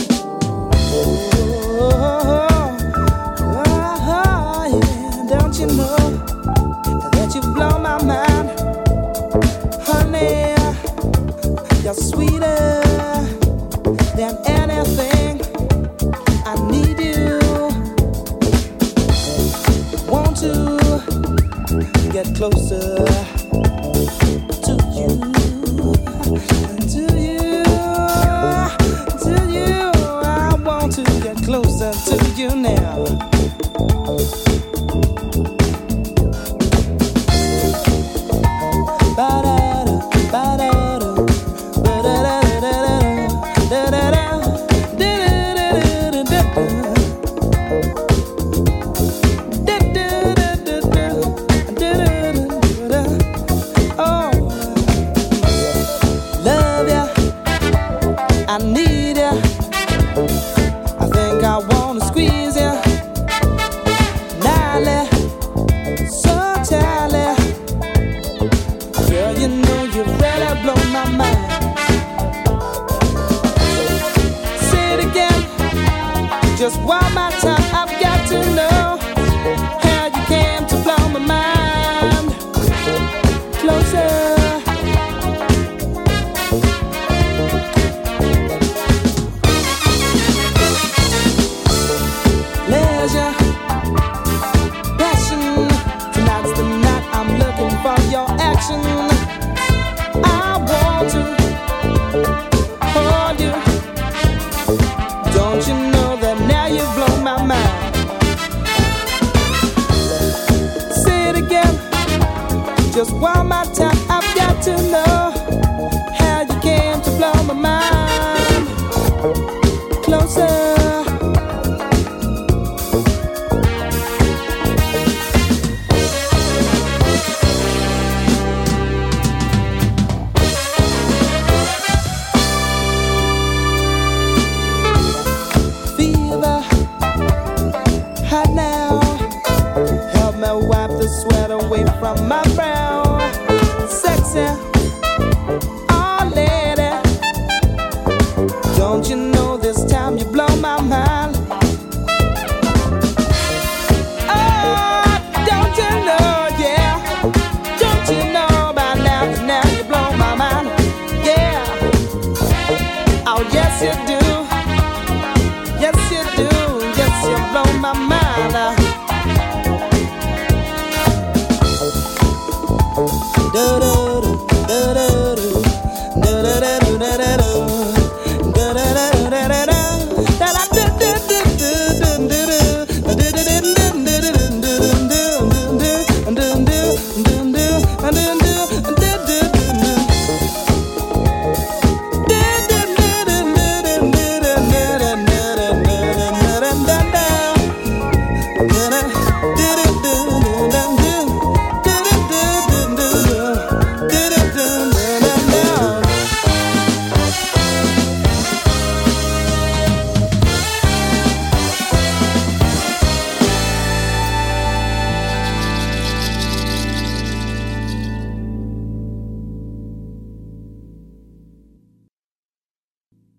just 113.03 113.13
one 113.13 113.49
more 113.49 113.63
time. 113.63 113.97
I've 114.11 114.35
got 114.35 114.61
to 114.65 114.77
know 114.91 115.10